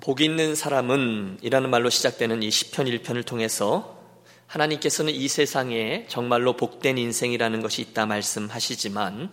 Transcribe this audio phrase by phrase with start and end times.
[0.00, 3.98] 복 있는 사람은 이라는 말로 시작되는 이 시편 1편을 통해서
[4.46, 9.30] 하나님께서는 이 세상에 정말로 복된 인생이라는 것이 있다 말씀하시지만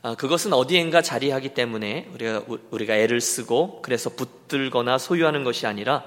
[0.00, 6.04] 아, 그것은 어디엔가 자리하기 때문에 우리가, 우리가 애를 쓰고 그래서 붙들거나 소유하는 것이 아니라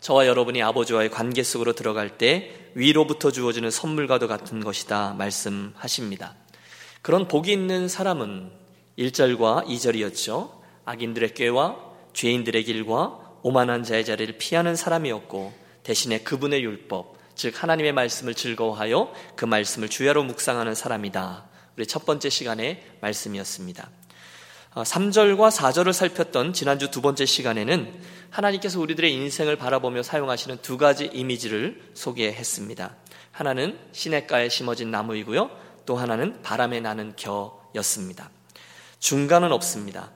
[0.00, 6.34] 저와 여러분이 아버지와의 관계 속으로 들어갈 때 위로부터 주어지는 선물과도 같은 것이다 말씀하십니다.
[7.02, 8.50] 그런 복이 있는 사람은
[8.98, 10.50] 1절과 2절이었죠.
[10.86, 11.76] 악인들의 꾀와
[12.14, 19.44] 죄인들의 길과 오만한 자의 자리를 피하는 사람이었고 대신에 그분의 율법, 즉 하나님의 말씀을 즐거워하여 그
[19.44, 21.44] 말씀을 주야로 묵상하는 사람이다.
[21.76, 23.90] 우리 첫 번째 시간의 말씀이었습니다.
[24.72, 31.10] 3절과 어, 4절을 살폈던 지난주 두 번째 시간에는 하나님께서 우리들의 인생을 바라보며 사용하시는 두 가지
[31.12, 32.96] 이미지를 소개했습니다.
[33.30, 35.50] 하나는 시냇가에 심어진 나무이고요.
[35.84, 38.30] 또 하나는 바람에 나는 겨였습니다.
[39.00, 40.12] 중간은 없습니다.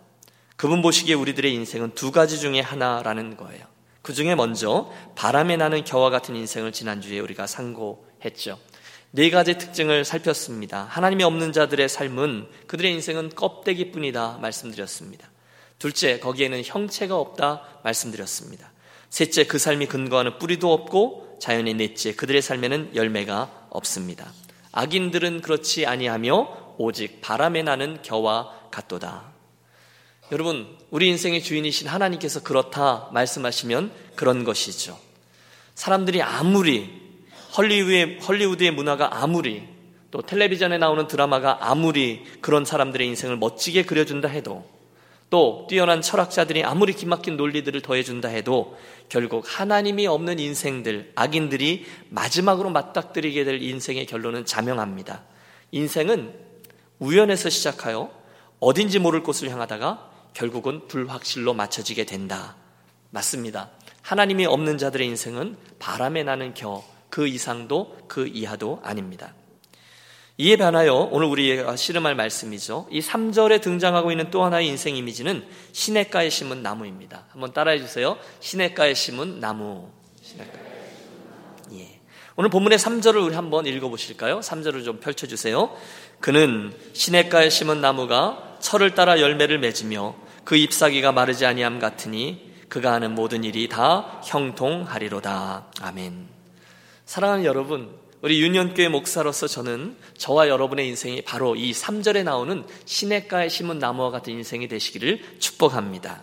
[0.58, 3.64] 그분 보시기에 우리들의 인생은 두 가지 중에 하나라는 거예요.
[4.02, 8.59] 그 중에 먼저 바람에 나는 겨와 같은 인생을 지난주에 우리가 상고했죠.
[9.12, 10.82] 네 가지 특징을 살폈습니다.
[10.90, 15.30] 하나님이 없는 자들의 삶은 그들의 인생은 껍데기뿐이다 말씀드렸습니다.
[15.78, 18.72] 둘째, 거기에는 형체가 없다 말씀드렸습니다.
[19.10, 24.32] 셋째, 그 삶이 근거하는 뿌리도 없고 자연의 넷째, 그들의 삶에는 열매가 없습니다.
[24.72, 29.37] 악인들은 그렇지 아니하며 오직 바람에 나는 겨와 같도다.
[30.30, 34.98] 여러분, 우리 인생의 주인이신 하나님께서 그렇다 말씀하시면 그런 것이죠.
[35.74, 36.90] 사람들이 아무리
[37.57, 39.62] 헐리우드의, 헐리우드의 문화가 아무리
[40.10, 44.68] 또 텔레비전에 나오는 드라마가 아무리 그런 사람들의 인생을 멋지게 그려준다 해도
[45.30, 48.76] 또 뛰어난 철학자들이 아무리 기막힌 논리들을 더해준다 해도
[49.09, 55.23] 결국 하나님이 없는 인생들, 악인들이 마지막으로 맞닥뜨리게 될 인생의 결론은 자명합니다.
[55.73, 56.34] 인생은
[56.99, 58.10] 우연에서 시작하여
[58.60, 60.07] 어딘지 모를 곳을 향하다가
[60.38, 62.54] 결국은 불확실로 맞춰지게 된다.
[63.10, 63.70] 맞습니다.
[64.03, 69.34] 하나님이 없는 자들의 인생은 바람에 나는 겨, 그 이상도 그 이하도 아닙니다.
[70.37, 72.87] 이에 반하여 오늘 우리가 씨름할 말씀이죠.
[72.93, 77.25] 이 3절에 등장하고 있는 또 하나의 인생 이미지는 시냇가에 심은 나무입니다.
[77.31, 78.16] 한번 따라해 주세요.
[78.38, 79.91] 시냇가에 심은 나무.
[80.22, 80.53] 시냇가.
[81.72, 81.98] 예.
[82.37, 84.38] 오늘 본문의 3절을 우리 한번 읽어 보실까요?
[84.38, 85.77] 3절을 좀 펼쳐 주세요.
[86.21, 93.14] 그는 시냇가에 심은 나무가 철을 따라 열매를 맺으며 그 잎사귀가 마르지 아니함 같으니 그가 하는
[93.14, 95.66] 모든 일이 다 형통하리로다.
[95.82, 96.26] 아멘.
[97.04, 97.91] 사랑하는 여러분,
[98.22, 104.32] 우리 유년교회 목사로서 저는 저와 여러분의 인생이 바로 이 3절에 나오는 시냇가에 심은 나무와 같은
[104.32, 106.22] 인생이 되시기를 축복합니다.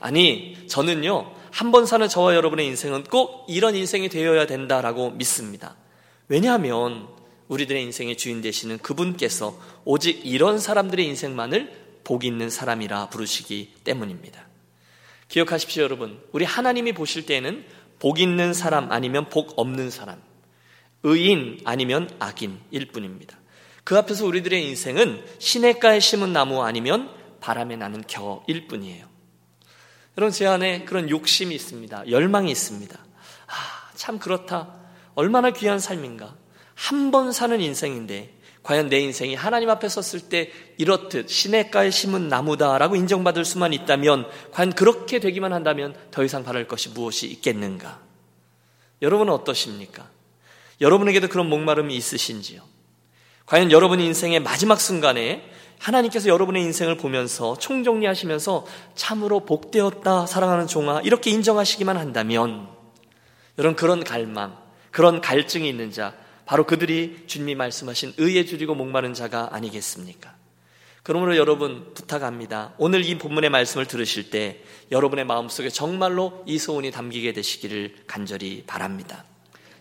[0.00, 5.76] 아니, 저는요, 한 번 사는 저와 여러분의 인생은 꼭 이런 인생이 되어야 된다라고 믿습니다.
[6.26, 7.06] 왜냐하면
[7.46, 14.46] 우리들의 인생의 주인 되시는 그분께서 오직 이런 사람들의 인생만을 복 있는 사람이라 부르시기 때문입니다.
[15.26, 16.22] 기억하십시오, 여러분.
[16.30, 17.66] 우리 하나님이 보실 때에는
[17.98, 20.22] 복 있는 사람 아니면 복 없는 사람,
[21.02, 23.36] 의인 아니면 악인일 뿐입니다.
[23.82, 29.04] 그 앞에서 우리들의 인생은 시냇가에 심은 나무 아니면 바람에 나는 겨일 뿐이에요.
[30.16, 32.08] 여러분, 제 안에 그런 욕심이 있습니다.
[32.08, 32.96] 열망이 있습니다.
[33.48, 34.76] 아, 참 그렇다.
[35.16, 36.36] 얼마나 귀한 삶인가.
[36.76, 38.35] 한 번 사는 인생인데
[38.66, 44.72] 과연 내 인생이 하나님 앞에 섰을 때 이렇듯 시냇가에 심은 나무다라고 인정받을 수만 있다면 과연
[44.72, 48.00] 그렇게 되기만 한다면 더 이상 바랄 것이 무엇이 있겠는가?
[49.02, 50.08] 여러분은 어떠십니까?
[50.80, 52.60] 여러분에게도 그런 목마름이 있으신지요?
[53.46, 58.66] 과연 여러분 인생의 마지막 순간에 하나님께서 여러분의 인생을 보면서 총정리하시면서
[58.96, 62.66] 참으로 복되었다 사랑하는 종아 이렇게 인정하시기만 한다면
[63.58, 64.58] 여러분 그런 갈망,
[64.90, 66.14] 그런 갈증이 있는 자
[66.46, 70.34] 바로 그들이 주님이 말씀하신 의에 줄이고 목마른 자가 아니겠습니까?
[71.02, 72.72] 그러므로 여러분 부탁합니다.
[72.78, 79.24] 오늘 이 본문의 말씀을 들으실 때 여러분의 마음속에 정말로 이 소원이 담기게 되시기를 간절히 바랍니다.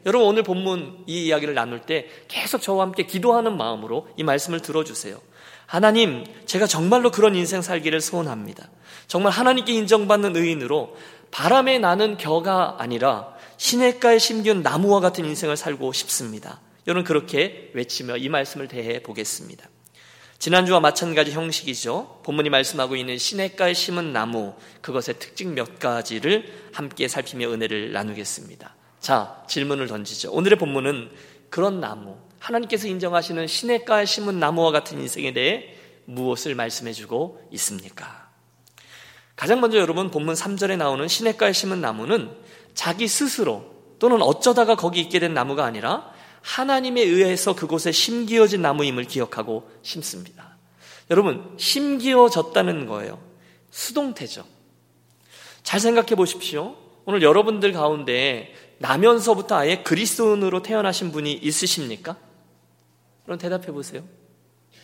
[0.06, 5.20] 여러분 오늘 본문 이 이야기를 나눌 때 계속 저와 함께 기도하는 마음으로 이 말씀을 들어주세요.
[5.66, 8.70] 하나님, 제가 정말로 그런 인생 살기를 소원합니다.
[9.08, 10.96] 정말 하나님께 인정받는 의인으로
[11.32, 16.62] 바람에 나는 겨가 아니라 시냇가에 심기운 나무와 같은 인생을 살고 싶습니다.
[16.88, 19.70] 여러분 그렇게 외치며 이 말씀을 대해 보겠습니다.
[20.38, 22.22] 지난주와 마찬가지 형식이죠.
[22.24, 28.76] 본문이 말씀하고 있는 시냇가에 심은 나무, 그것의 특징 몇 가지를 함께 살피며 은혜를 나누겠습니다.
[29.00, 30.32] 자, 질문을 던지죠.
[30.32, 31.10] 오늘의 본문은
[31.50, 35.74] 그런 나무, 하나님께서 인정하시는 시냇가에 심은 나무와 같은 인생에 대해
[36.06, 38.30] 무엇을 말씀해 주고 있습니까?
[39.36, 42.32] 가장 먼저 여러분 본문 3절에 나오는 시냇가에 심은 나무는
[42.76, 49.68] 자기 스스로 또는 어쩌다가 거기 있게 된 나무가 아니라 하나님에 의해서 그곳에 심기어진 나무임을 기억하고
[49.82, 50.58] 심습니다.
[51.10, 53.20] 여러분, 심기어졌다는 거예요.
[53.72, 54.46] 수동태죠.
[55.64, 56.76] 잘 생각해 보십시오.
[57.06, 62.18] 오늘 여러분들 가운데 나면서부터 아예 그리스도인으로 태어나신 분이 있으십니까?
[63.24, 64.04] 그럼 대답해 보세요.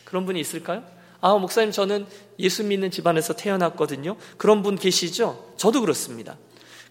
[0.06, 0.84] 그런 분이 있을까요?
[1.20, 2.08] 아, 목사님, 저는
[2.40, 4.16] 예수 믿는 집안에서 태어났거든요.
[4.38, 5.54] 그런 분 계시죠?
[5.58, 6.38] 저도 그렇습니다.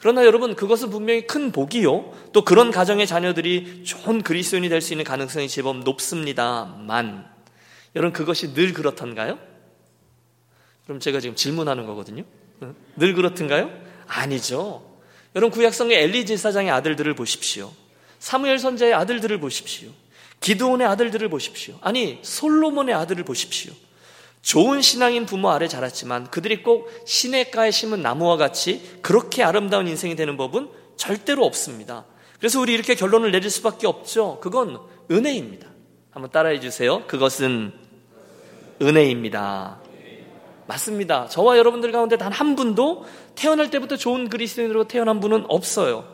[0.00, 2.12] 그러나 여러분, 그것은 분명히 큰 복이요.
[2.32, 7.31] 또 그런 가정의 자녀들이 좋은 그리스도인이 될 수 있는 가능성이 제법 높습니다만,
[7.94, 9.38] 여러분, 그것이 늘 그렇던가요?
[10.85, 12.25] 그럼 제가 지금 질문하는 거거든요.
[12.97, 13.70] 늘 그렇던가요?
[14.06, 14.91] 아니죠.
[15.35, 17.73] 여러분 구약성의 엘리 제사장의 아들들을 보십시오.
[18.19, 19.91] 사무엘 선자의 아들들을 보십시오.
[20.41, 21.79] 기드온의 아들들을 보십시오.
[21.81, 23.73] 아니 솔로몬의 아들을 보십시오.
[24.42, 30.37] 좋은 신앙인 부모 아래 자랐지만 그들이 꼭 시냇가에 심은 나무와 같이 그렇게 아름다운 인생이 되는
[30.37, 32.06] 법은 절대로 없습니다.
[32.38, 34.38] 그래서 우리 이렇게 결론을 내릴 수밖에 없죠.
[34.40, 35.66] 그건 은혜입니다.
[36.10, 37.06] 한번 따라해 주세요.
[37.06, 37.72] 그것은
[38.81, 39.78] 은혜입니다.
[40.66, 41.26] 맞습니다.
[41.28, 43.04] 저와 여러분들 가운데 단 한 분도
[43.34, 46.04] 태어날 때부터 좋은 그리스도인으로 태어난 분은 없어요.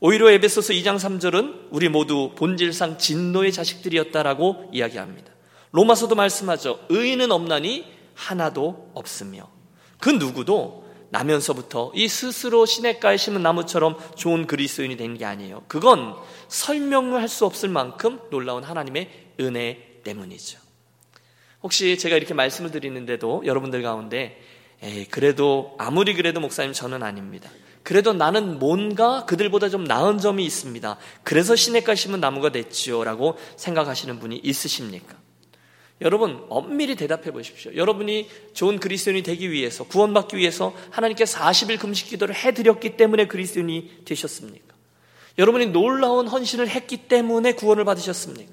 [0.00, 5.35] 오히려 에베소서 2장 3절은 우리 모두 본질상 진노의 자식들이었다라고 이야기합니다.
[5.72, 6.80] 로마서도 말씀하죠.
[6.88, 7.84] 의인은 없나니
[8.14, 9.48] 하나도 없으며
[10.00, 15.64] 그 누구도 나면서부터 이 스스로 시냇가에 심은 나무처럼 좋은 그리스도인이 된게 아니에요.
[15.68, 16.14] 그건
[16.48, 19.10] 설명할 수 없을 만큼 놀라운 하나님의
[19.40, 20.58] 은혜 때문이죠.
[21.62, 24.40] 혹시 제가 이렇게 말씀을 드리는데도 여러분들 가운데
[24.82, 27.50] 에이, 그래도 아무리 그래도 목사님 저는 아닙니다.
[27.82, 30.98] 그래도 나는 뭔가 그들보다 좀 나은 점이 있습니다.
[31.22, 33.04] 그래서 시냇가 심은 나무가 됐지요.
[33.04, 35.14] 라고 생각하시는 분이 있으십니까?
[36.02, 37.74] 여러분, 엄밀히 대답해 보십시오.
[37.74, 44.02] 여러분이 좋은 그리스도인이 되기 위해서, 구원받기 위해서 하나님께 40일 금식 기도를 해 드렸기 때문에 그리스도인이
[44.04, 44.74] 되셨습니까?
[45.38, 48.52] 여러분이 놀라운 헌신을 했기 때문에 구원을 받으셨습니까?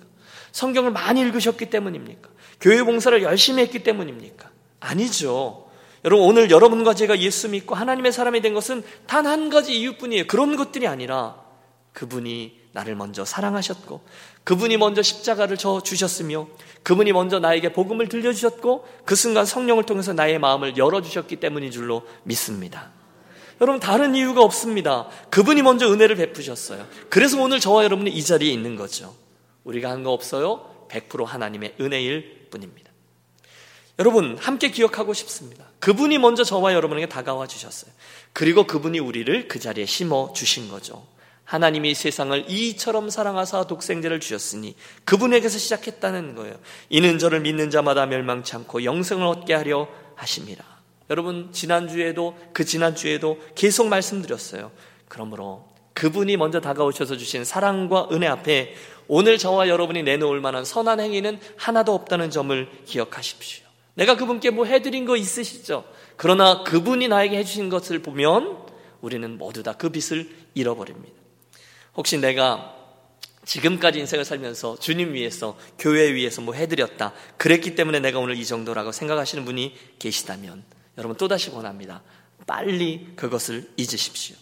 [0.54, 2.30] 성경을 많이 읽으셨기 때문입니까?
[2.62, 4.50] 교회 봉사를 열심히 했기 때문입니까?
[4.80, 5.70] 아니죠.
[6.06, 10.28] 여러분, 오늘 여러분과 제가 예수 믿고 하나님의 사람이 된 것은 단 한 가지 이유뿐이에요.
[10.28, 11.42] 그런 것들이 아니라
[11.92, 14.02] 그분이 나를 먼저 사랑하셨고,
[14.44, 16.48] 그분이 먼저 십자가를 져 주셨으며,
[16.84, 21.72] 그분이 먼저 나에게 복음을 들려 주셨고, 그 순간 성령을 통해서 나의 마음을 열어 주셨기 때문인
[21.72, 22.92] 줄로 믿습니다.
[23.62, 25.08] 여러분, 다른 이유가 없습니다.
[25.30, 26.86] 그분이 먼저 은혜를 베푸셨어요.
[27.10, 29.16] 그래서 오늘 저와 여러분이 이 자리에 있는 거죠.
[29.64, 30.88] 우리가 한 거 없어요?
[30.90, 32.92] 100% 하나님의 은혜일 뿐입니다.
[34.00, 35.66] 여러분, 함께 기억하고 싶습니다.
[35.80, 37.92] 그분이 먼저 저와 여러분에게 다가와 주셨어요.
[38.34, 41.06] 그리고 그분이 우리를 그 자리에 심어 주신 거죠.
[41.46, 46.56] 하나님이 세상을 이처럼 사랑하사 독생자를 주셨으니 그분에게서 시작했다는 거예요.
[46.90, 50.64] 이는 저를 믿는 자마다 멸망치 않고 영생을 얻게 하려 하십니다.
[51.10, 54.72] 여러분, 지난주에도 그 지난주에도 계속 말씀드렸어요.
[55.08, 58.74] 그러므로 그분이 먼저 다가오셔서 주신 사랑과 은혜 앞에
[59.08, 63.66] 오늘 저와 여러분이 내놓을 만한 선한 행위는 하나도 없다는 점을 기억하십시오.
[63.96, 65.86] 내가 그분께 뭐 해드린 거 있으시죠?
[66.16, 68.58] 그러나 그분이 나에게 해주신 것을 보면
[69.02, 71.23] 우리는 모두 다그 빚을 잃어버립니다.
[71.96, 72.74] 혹시 내가
[73.46, 77.14] 지금까지 인생을 살면서 주님 위해서, 교회 위해서 뭐 해드렸다.
[77.38, 80.64] 그랬기 때문에 내가 오늘 이 정도라고 생각하시는 분이 계시다면
[80.98, 82.02] 여러분 또다시 원합니다.
[82.48, 84.36] 빨리 그것을 잊으십시오.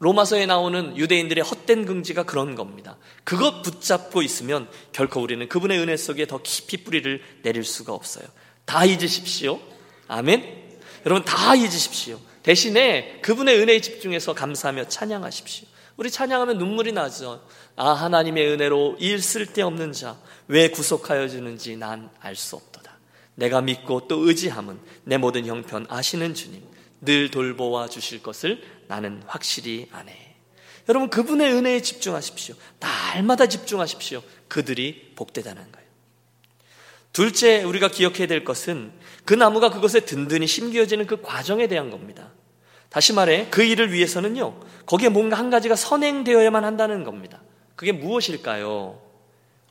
[0.00, 2.98] 로마서에 나오는 유대인들의 헛된 긍지가 그런 겁니다.
[3.22, 8.26] 그것 붙잡고 있으면 결코 우리는 그분의 은혜 속에 더 깊이 뿌리를 내릴 수가 없어요.
[8.64, 9.60] 다 잊으십시오.
[10.08, 10.64] 아멘.
[11.06, 12.18] 여러분 다 잊으십시오.
[12.42, 15.68] 대신에 그분의 은혜에 집중해서 감사하며 찬양하십시오.
[15.96, 17.46] 우리 찬양하면 눈물이 나죠.
[17.76, 20.16] 아 하나님의 은혜로 일 쓸데없는 자
[20.48, 22.98] 왜 구속하여 주는지 난 알 수 없도다.
[23.36, 26.62] 내가 믿고 또 의지함은 내 모든 형편 아시는 주님
[27.00, 30.36] 늘 돌보아 주실 것을 나는 확실히 아네.
[30.88, 32.54] 여러분 그분의 은혜에 집중하십시오.
[32.78, 34.22] 날마다 집중하십시오.
[34.48, 35.84] 그들이 복되다는 거예요.
[37.12, 38.92] 둘째 우리가 기억해야 될 것은
[39.24, 42.32] 그 나무가 그것에 든든히 심겨지는 그 과정에 대한 겁니다.
[42.94, 44.54] 다시 말해 그 일을 위해서는요.
[44.86, 47.42] 거기에 뭔가 한 가지가 선행되어야만 한다는 겁니다.
[47.74, 49.00] 그게 무엇일까요?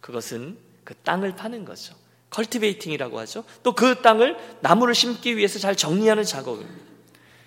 [0.01, 1.95] 그것은 그 땅을 파는 거죠.
[2.31, 3.45] 컬티베이팅이라고 하죠.
[3.63, 6.83] 또 그 땅을 나무를 심기 위해서 잘 정리하는 작업입니다.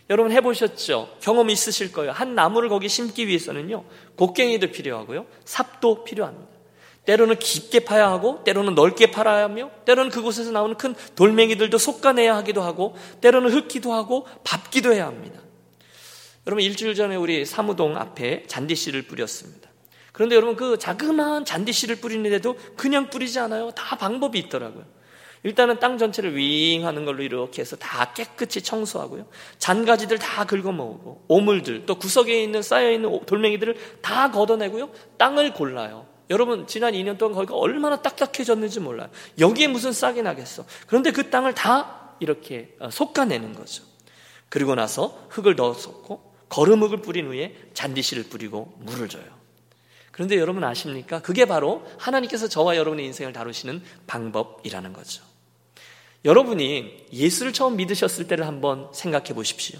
[0.08, 1.18] 여러분 해보셨죠?
[1.20, 2.12] 경험 있으실 거예요.
[2.12, 3.84] 한 나무를 거기 심기 위해서는요,
[4.16, 6.48] 곡괭이도 필요하고요, 삽도 필요합니다.
[7.04, 12.62] 때로는 깊게 파야 하고, 때로는 넓게 팔아야 하며, 때로는 그곳에서 나오는 큰 돌멩이들도 솎아내야 하기도
[12.62, 15.40] 하고, 때로는 흙기도 하고, 밟기도 해야 합니다.
[16.46, 19.68] 여러분 일주일 전에 우리 사무동 앞에 잔디씨를 뿌렸습니다.
[20.12, 23.70] 그런데 여러분 그 자그마한 잔디씨를 뿌리는데도 그냥 뿌리지 않아요.
[23.72, 24.84] 다 방법이 있더라고요.
[25.42, 29.26] 일단은 땅 전체를 윙 하는 걸로 이렇게 해서 다 깨끗이 청소하고요.
[29.58, 34.90] 잔가지들 다 긁어 모으고, 오물들, 또 구석에 있는 쌓여 있는 돌멩이들을 다 걷어내고요.
[35.18, 36.06] 땅을 골라요.
[36.30, 39.08] 여러분, 지난 2년 동안 거기가 얼마나 딱딱해졌는지 몰라요.
[39.38, 40.64] 여기에 무슨 싹이 나겠어.
[40.88, 43.84] 그런데 그 땅을 다 이렇게 어, 솎아내는 거죠.
[44.48, 49.24] 그리고 나서 흙을 넣었고 거름흙을 뿌린 후에 잔디씨를 뿌리고 물을 줘요.
[50.12, 51.20] 그런데 여러분 아십니까?
[51.20, 55.22] 그게 바로 하나님께서 저와 여러분의 인생을 다루시는 방법이라는 거죠.
[56.24, 59.78] 여러분이 예수를 처음 믿으셨을 때를 한번 생각해 보십시오.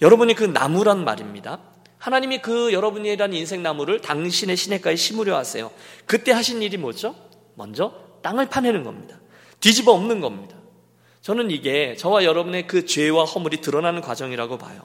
[0.00, 1.60] 여러분이 그 나무란 말입니다.
[1.98, 5.70] 하나님이 그 여러분이란 인생 나무를 당신의 시냇가에 심으려 하세요.
[6.04, 7.14] 그때 하신 일이 뭐죠?
[7.54, 9.20] 먼저 땅을 파내는 겁니다.
[9.60, 10.56] 뒤집어 엎는 겁니다.
[11.20, 14.82] 저는 이게 저와 여러분의 그 죄와 허물이 드러나는 과정이라고 봐요.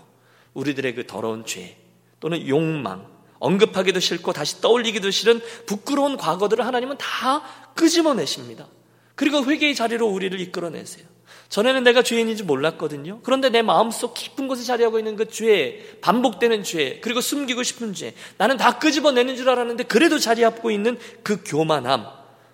[0.57, 1.77] 우리들의 그 더러운 죄
[2.19, 3.05] 또는 욕망,
[3.39, 7.43] 언급하기도 싫고 다시 떠올리기도 싫은 부끄러운 과거들을 하나님은 다
[7.75, 8.67] 끄집어내십니다.
[9.15, 11.05] 그리고 회개의 자리로 우리를 이끌어내세요.
[11.49, 13.19] 전에는 내가 죄인인지 몰랐거든요.
[13.23, 18.13] 그런데 내 마음속 깊은 곳에 자리하고 있는 그 죄, 반복되는 죄, 그리고 숨기고 싶은 죄,
[18.37, 22.07] 나는 다 끄집어내는 줄 알았는데 그래도 자리하고 있는 그 교만함,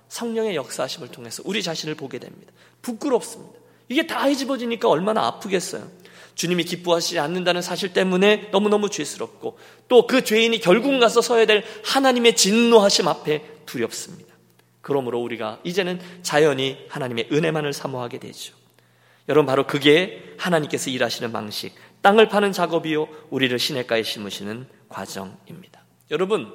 [0.10, 2.52] 성령의 역사하심을 통해서 우리 자신을 보게 됩니다.
[2.82, 3.58] 부끄럽습니다.
[3.90, 5.90] 이게 다 헤집어지니까 얼마나 아프겠어요.
[6.36, 12.36] 주님이 기뻐하시지 않는다는 사실 때문에 너무너무 죄스럽고 또 그 죄인이 결국 가서 서야 될 하나님의
[12.36, 14.34] 진노하심 앞에 두렵습니다.
[14.82, 18.54] 그러므로 우리가 이제는 자연히 하나님의 은혜만을 사모하게 되죠.
[19.30, 25.84] 여러분 바로 그게 하나님께서 일하시는 방식, 땅을 파는 작업이요 우리를 시냇가에 심으시는 과정입니다.
[26.12, 26.54] 여러분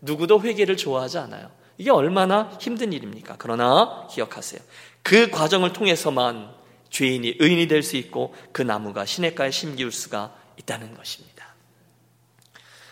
[0.00, 1.50] 누구도 회개를 좋아하지 않아요.
[1.78, 3.36] 이게 얼마나 힘든 일입니까?
[3.38, 4.60] 그러나 기억하세요.
[5.02, 6.55] 그 과정을 통해서만
[6.90, 11.54] 죄인이 의인이 될 수 있고 그 나무가 시냇가에 심기울 수가 있다는 것입니다.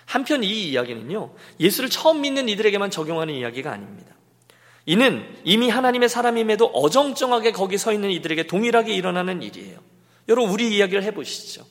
[0.07, 4.15] 한편 이 이야기는요, 예수를 처음 믿는 이들에게만 적용하는 이야기가 아닙니다.
[4.87, 9.79] 이는 이미 하나님의 사람임에도 어정쩡하게 거기 서 있는 이들에게 동일하게 일어나는 일이에요.
[10.29, 11.67] 여러분, 우리 이야기를 해보시죠.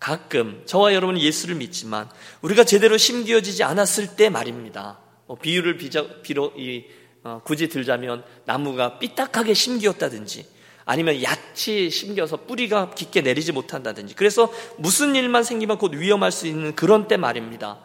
[0.00, 2.08] 가끔 저와 여러분은 예수를 믿지만
[2.42, 4.98] 우리가 제대로 심기어지지 않았을 때 말입니다.
[5.26, 5.78] 뭐 비유를
[6.22, 6.84] 비로 이,
[7.22, 10.46] 어, 굳이 들자면 나무가 삐딱하게 심기었다든지
[10.84, 16.74] 아니면 얕이 심겨서 뿌리가 깊게 내리지 못한다든지 그래서 무슨 일만 생기면 곧 위험할 수 있는
[16.74, 17.80] 그런 때 말입니다.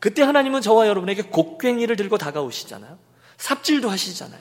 [0.00, 2.98] 그때 하나님은 저와 여러분에게 곡괭이를 들고 다가오시잖아요.
[3.36, 4.40] 삽질도 하시잖아요.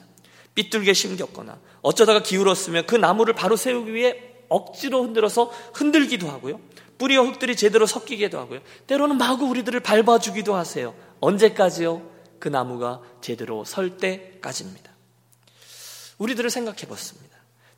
[0.56, 4.18] 삐뚤게 심겼거나 어쩌다가 기울었으면 그 나무를 바로 세우기 위해
[4.50, 6.60] 억지로 흔들어서 흔들기도 하고요.
[6.98, 8.60] 뿌리와 흙들이 제대로 섞이기도 하고요.
[8.88, 10.94] 때로는 마구 우리들을 밟아주기도 하세요.
[11.22, 12.02] 언제까지요?
[12.40, 14.92] 그 나무가 제대로 설 때까지입니다.
[16.18, 17.29] 우리들을 생각해 봤습니다.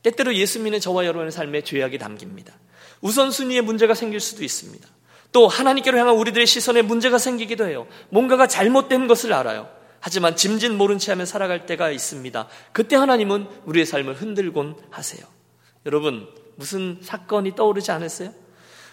[0.04, 2.54] 때때로 예수 믿는 저와 여러분의 삶에 죄악이 담깁니다.
[3.02, 4.88] 우선순위에 문제가 생길 수도 있습니다.
[5.32, 7.88] 또 하나님께로 향한 우리들의 시선에 문제가 생기기도 해요.
[8.10, 9.70] 뭔가가 잘못된 것을 알아요.
[10.00, 12.48] 하지만 짐진 모른 채 하며 살아갈 때가 있습니다.
[12.74, 15.24] 그때 하나님은 우리의 삶을 흔들곤 하세요.
[15.86, 18.34] 여러분, 무슨 사건이 떠오르지 않았어요?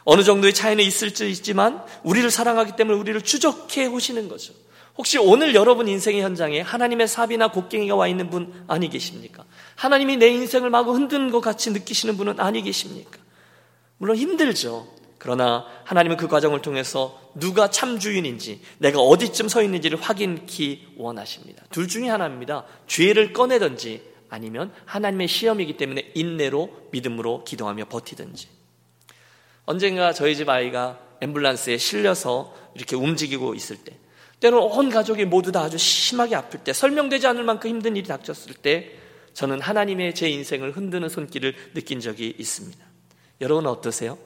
[0.05, 4.55] 어느 정도의 차이는 있을 수 있지만 우리를 사랑하기 때문에 우리를 추적해 오시는 거죠.
[4.99, 9.45] 혹시 오늘 여러분 인생의 현장에 하나님의 삽이나 곡괭이가 와 있는 분 아니 계십니까?
[9.77, 13.19] 하나님이 내 인생을 마구 흔드는 것 같이 느끼시는 분은 아니 계십니까?
[13.97, 14.89] 물론 힘들죠.
[15.19, 21.63] 그러나 하나님은 그 과정을 통해서 누가 참 주인인지 내가 어디쯤 서 있는지를 확인키 원하십니다.
[21.71, 22.65] 둘 중에 하나입니다.
[22.89, 28.49] 죄를 꺼내든지 아니면 하나님의 시험이기 때문에 인내로 믿음으로 기도하며 버티든지.
[29.65, 33.97] 언젠가 저희 집 아이가 앰뷸런스에 실려서 이렇게 움직이고 있을 때
[34.41, 38.55] 때로는 온 가족이 모두 다 아주 심하게 아플 때 설명되지 않을 만큼 힘든 일이 닥쳤을
[38.55, 38.93] 때
[39.35, 42.85] 저는 하나님의 제 인생을 흔드는 손길을 느낀 적이 있습니다.
[43.41, 44.19] 여러분은 어떠세요?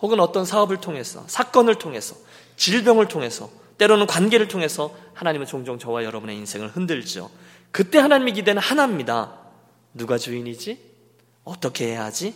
[0.00, 2.16] 혹은 어떤 사업을 통해서, 사건을 통해서,
[2.56, 7.30] 질병을 통해서, 때로는 관계를 통해서 하나님은 종종 저와 여러분의 인생을 흔들죠.
[7.70, 9.38] 그때 하나님이 기대는 하나입니다.
[9.94, 10.78] 누가 주인이지?
[11.44, 12.34] 어떻게 해야 하지?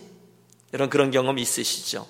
[0.72, 2.06] 이런 그런 경험이 있으시죠?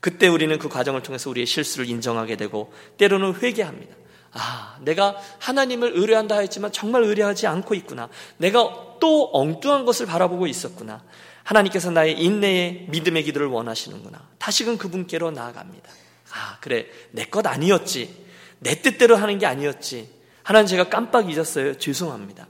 [0.00, 4.01] 그때 우리는 그 과정을 통해서 우리의 실수를 인정하게 되고 때로는 회개합니다.
[4.32, 8.08] 아, 내가 하나님을 의뢰한다 했지만 정말 의뢰하지 않고 있구나.
[8.38, 11.02] 내가 또 엉뚱한 것을 바라보고 있었구나.
[11.44, 14.20] 하나님께서 나의 인내의 믿음의 기도를 원하시는구나.
[14.38, 15.90] 다시금 그분께로 나아갑니다.
[16.34, 16.86] 아, 그래.
[17.10, 18.22] 내 것 아니었지.
[18.60, 20.08] 내 뜻대로 하는 게 아니었지.
[20.44, 21.78] 하나님 제가 깜빡 잊었어요.
[21.78, 22.46] 죄송합니다.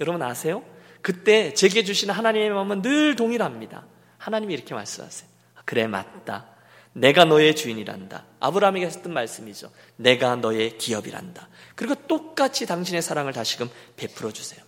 [0.00, 0.62] 여러분 아세요?
[1.00, 3.84] 그때 제게 주시는 하나님의 마음은 늘 동일합니다.
[4.18, 5.28] 하나님이 이렇게 말씀하세요.
[5.64, 6.46] 그래, 맞다.
[6.92, 8.24] 내가 너의 주인이란다.
[8.40, 9.70] 아브라함에게 했던 말씀이죠.
[9.96, 11.48] 내가 너의 기업이란다.
[11.74, 14.62] 그리고 똑같이 당신의 사랑을 다시금 베풀어 주세요.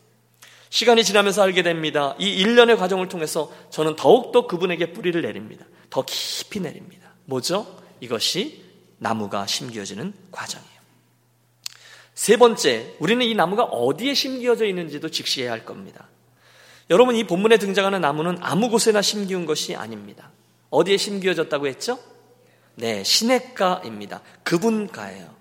[0.70, 2.16] 시간이 지나면서 알게 됩니다.
[2.18, 5.66] 이 일련의 과정을 통해서 저는 더욱더 그분에게 뿌리를 내립니다.
[5.90, 7.14] 더 깊이 내립니다.
[7.26, 7.80] 뭐죠?
[8.00, 8.64] 이것이
[8.98, 10.74] 나무가 심겨지는 과정이에요.
[12.14, 16.08] 세 번째, 우리는 이 나무가 어디에 심겨져 있는지도 직시해야 할 겁니다.
[16.90, 20.30] 여러분, 이 본문에 등장하는 나무는 아무 곳에나 심기운 것이 아닙니다.
[20.70, 21.98] 어디에 심겨졌다고 했죠?
[22.76, 24.20] 네, 시냇가입니다.
[24.42, 25.34] 그분가예요.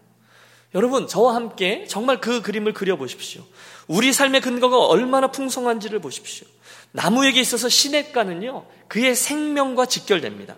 [0.76, 3.44] 여러분, 저와 함께 정말 그 그림을 그려보십시오.
[3.88, 6.48] 우리 삶의 근거가 얼마나 풍성한지를 보십시오.
[6.92, 10.56] 나무에게 있어서 시냇가는요, 그의 생명과 직결됩니다.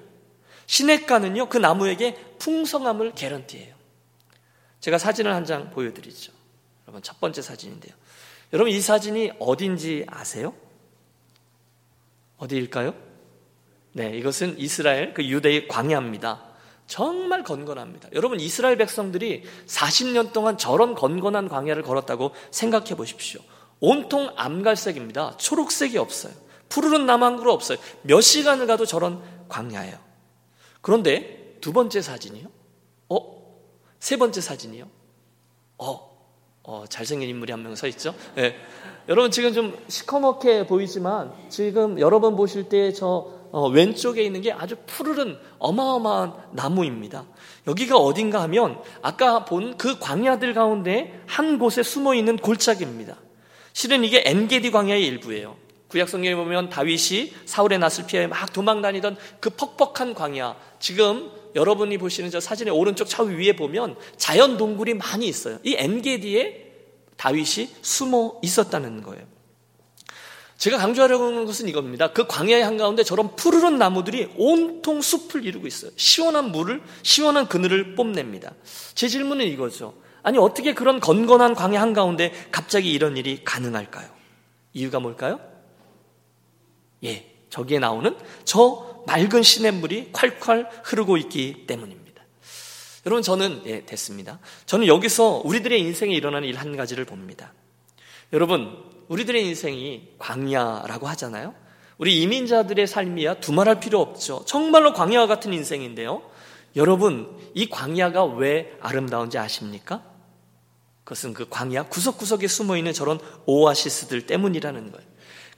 [0.67, 3.75] 시냇가는요, 그 나무에게 풍성함을 개런티해요.
[4.79, 6.31] 제가 사진을 한 장 보여드리죠.
[6.87, 7.93] 여러분, 첫 번째 사진인데요.
[8.53, 10.53] 여러분, 이 사진이 어딘지 아세요?
[12.37, 12.93] 어디일까요?
[13.93, 16.54] 네, 이것은 이스라엘, 그 유대의 광야입니다.
[16.87, 18.09] 정말 건건합니다.
[18.13, 23.41] 여러분, 이스라엘 백성들이 40년 동안 저런 건건한 광야를 걸었다고 생각해 보십시오.
[23.79, 25.37] 온통 암갈색입니다.
[25.37, 26.33] 초록색이 없어요.
[26.69, 27.05] 푸르른
[27.37, 27.77] 그루 없어요.
[28.01, 29.97] 몇 시간을 가도 저런 광야예요.
[30.81, 32.47] 그런데 두 번째 사진이요?
[33.09, 33.45] 어?
[33.99, 34.87] 세 번째 사진이요?
[35.77, 36.15] 어?
[36.63, 38.15] 어, 잘생긴 인물이 한 명 서 있죠?
[38.35, 38.55] 네.
[39.07, 44.75] 여러분 지금 좀 시커멓게 보이지만 지금 여러분 보실 때 저 어, 왼쪽에 있는 게 아주
[44.85, 47.25] 푸르른 어마어마한 나무입니다.
[47.65, 53.15] 여기가 어딘가 하면 아까 본 그 광야들 가운데 한 곳에 숨어 있는 골짜기입니다.
[53.71, 55.55] 실은 이게 엔게디 광야의 일부예요.
[55.87, 60.57] 구약 성경에 보면 다윗이 사울의 낯을 피해 막 도망 다니던 그 퍽퍽한 광야.
[60.79, 65.59] 지금 여러분이 보시는 저 사진의 오른쪽 좌우 위에 보면 자연 동굴이 많이 있어요.
[65.63, 66.73] 이 엔게디에
[67.15, 69.34] 다윗이 숨어 있었다는 거예요.
[70.65, 72.11] 제가 강조하려고 하는 것은 이겁니다.
[72.11, 75.91] 그 광야의 한가운데 저런 푸르른 나무들이 온통 숲을 이루고 있어요.
[75.95, 78.51] 시원한 물을, 시원한 그늘을 뽐냅니다.
[78.95, 79.93] 제 질문은 이거죠.
[80.23, 84.09] 아니, 어떻게 그런 건건한 광야 한가운데 갑자기 이런 일이 가능할까요?
[84.73, 85.39] 이유가 뭘까요?
[87.03, 92.23] 예, 저기에 나오는 저 맑은 시냇물이 콸콸 흐르고 있기 때문입니다.
[93.05, 94.39] 여러분, 저는, 예, 됐습니다.
[94.65, 97.53] 저는 여기서 우리들의 인생에 일어나는 일 한 가지를 봅니다.
[98.33, 101.53] 여러분, 우리들의 인생이 광야라고 하잖아요.
[101.97, 104.43] 우리 이민자들의 삶이야 두말할 필요 없죠.
[104.45, 106.21] 정말로 광야와 같은 인생인데요.
[106.75, 110.03] 여러분, 이 광야가 왜 아름다운지 아십니까?
[111.05, 115.07] 그것은 그 광야 구석구석에 숨어 있는 저런 오아시스들 때문이라는 거예요.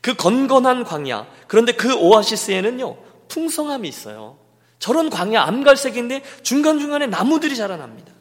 [0.01, 1.27] 그 건건한 광야.
[1.47, 2.97] 그런데 그 오아시스에는요,
[3.29, 4.37] 풍성함이 있어요.
[4.77, 8.13] 저런 광야 암갈색인데 중간중간에 나무들이 자라납니다.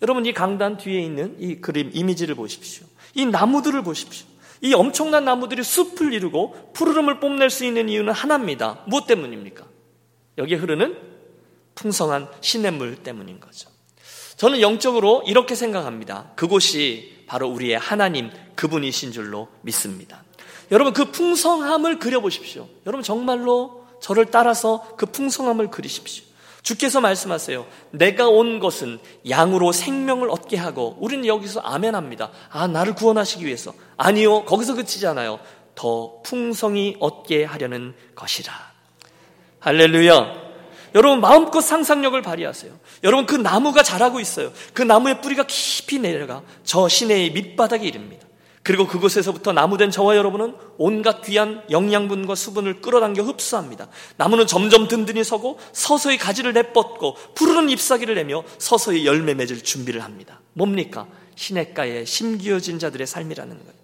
[0.00, 2.86] 여러분, 이 강단 뒤에 있는 이 그림, 이미지를 보십시오.
[3.14, 4.26] 이 나무들을 보십시오.
[4.62, 8.84] 이 엄청난 나무들이 숲을 이루고 푸르름을 뽐낼 수 있는 이유는 하나입니다.
[8.86, 9.66] 무엇 때문입니까?
[10.38, 10.96] 여기에 흐르는
[11.74, 13.68] 풍성한 시냇물 때문인 거죠.
[14.36, 16.32] 저는 영적으로 이렇게 생각합니다.
[16.36, 20.22] 그곳이 바로 우리의 하나님 그분이신 줄로 믿습니다.
[20.70, 22.68] 여러분 그 풍성함을 그려보십시오.
[22.86, 26.24] 여러분 정말로 저를 따라서 그 풍성함을 그리십시오.
[26.62, 27.66] 주께서 말씀하세요.
[27.90, 32.30] 내가 온 것은 양으로 생명을 얻게 하고 우리는 여기서 아멘합니다.
[32.50, 35.40] 아 나를 구원하시기 위해서 아니요 거기서 그치지 않아요.
[35.74, 38.52] 더 풍성히 얻게 하려는 것이라.
[39.60, 40.42] 할렐루야.
[40.94, 42.72] 여러분 마음껏 상상력을 발휘하세요.
[43.02, 44.52] 여러분 그 나무가 자라고 있어요.
[44.74, 48.26] 그 나무의 뿌리가 깊이 내려가 저 시내의 밑바닥에 이릅니다.
[48.62, 53.88] 그리고 그곳에서부터 나무된 저와 여러분은 온갖 귀한 영양분과 수분을 끌어당겨 흡수합니다.
[54.16, 60.40] 나무는 점점 든든히 서고 서서히 가지를 내뻗고 푸르른 잎사귀를 내며 서서히 열매 맺을 준비를 합니다.
[60.52, 61.08] 뭡니까?
[61.34, 63.82] 시냇가에 심기어진 자들의 삶이라는 거예요.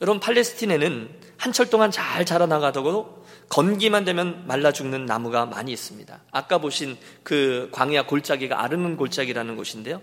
[0.00, 6.20] 여러분 팔레스틴에는 한철 동안 잘 자라나가도 건기만 되면 말라 죽는 나무가 많이 있습니다.
[6.30, 10.00] 아까 보신 그 광야 골짜기가 아르는 골짜기라는 곳인데요.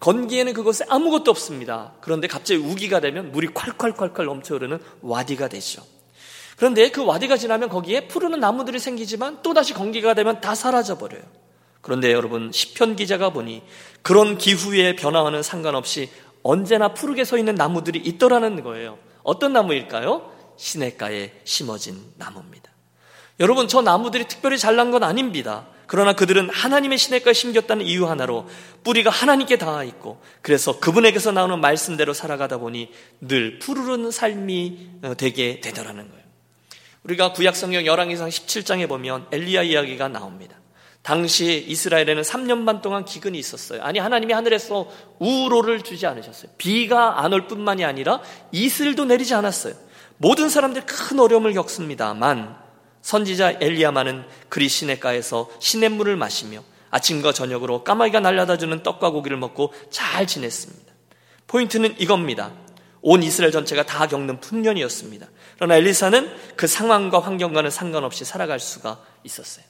[0.00, 1.92] 건기에는 그곳에 아무것도 없습니다.
[2.00, 5.82] 그런데 갑자기 우기가 되면 물이 콸콸콸콸 넘쳐 흐르는 와디가 되죠.
[6.56, 11.22] 그런데 그 와디가 지나면 거기에 푸르는 나무들이 생기지만 또다시 건기가 되면 다 사라져 버려요.
[11.80, 13.62] 그런데 여러분 시편 기자가 보니
[14.02, 16.10] 그런 기후의 변화와는 상관없이
[16.42, 18.98] 언제나 푸르게 서 있는 나무들이 있더라는 거예요.
[19.22, 20.32] 어떤 나무일까요?
[20.56, 22.70] 시냇가에 심어진 나무입니다.
[23.40, 25.66] 여러분 저 나무들이 특별히 잘난 건 아닙니다.
[25.86, 28.48] 그러나 그들은 하나님의 시냇가에 심겼다는 이유 하나로
[28.84, 35.60] 뿌리가 하나님께 닿아 있고 그래서 그분에게서 나오는 말씀대로 살아가다 보니 늘 푸르른 삶이 어, 되게
[35.60, 36.26] 되더라는 거예요.
[37.04, 40.56] 우리가 구약 성경 열왕기상 17장에 보면 엘리야 이야기가 나옵니다.
[41.02, 43.80] 당시 이스라엘에는 3년 반 동안 기근이 있었어요.
[43.84, 46.50] 아니 하나님이 하늘에서 우로를 주지 않으셨어요.
[46.58, 48.20] 비가 안 올 뿐만이 아니라
[48.50, 49.74] 이슬도 내리지 않았어요.
[50.16, 52.56] 모든 사람들이 큰 어려움을 겪습니다만
[53.06, 60.26] 선지자 엘리야만은 그리 시냇가에서 시냇물을 마시며 아침과 저녁으로 까마귀가 날려다 주는 떡과 고기를 먹고 잘
[60.26, 60.92] 지냈습니다.
[61.46, 62.52] 포인트는 이겁니다.
[63.02, 65.28] 온 이스라엘 전체가 다 겪는 풍년이었습니다.
[65.54, 69.64] 그러나 엘리사는 그 상황과 환경과는 상관없이 살아갈 수가 있었어요.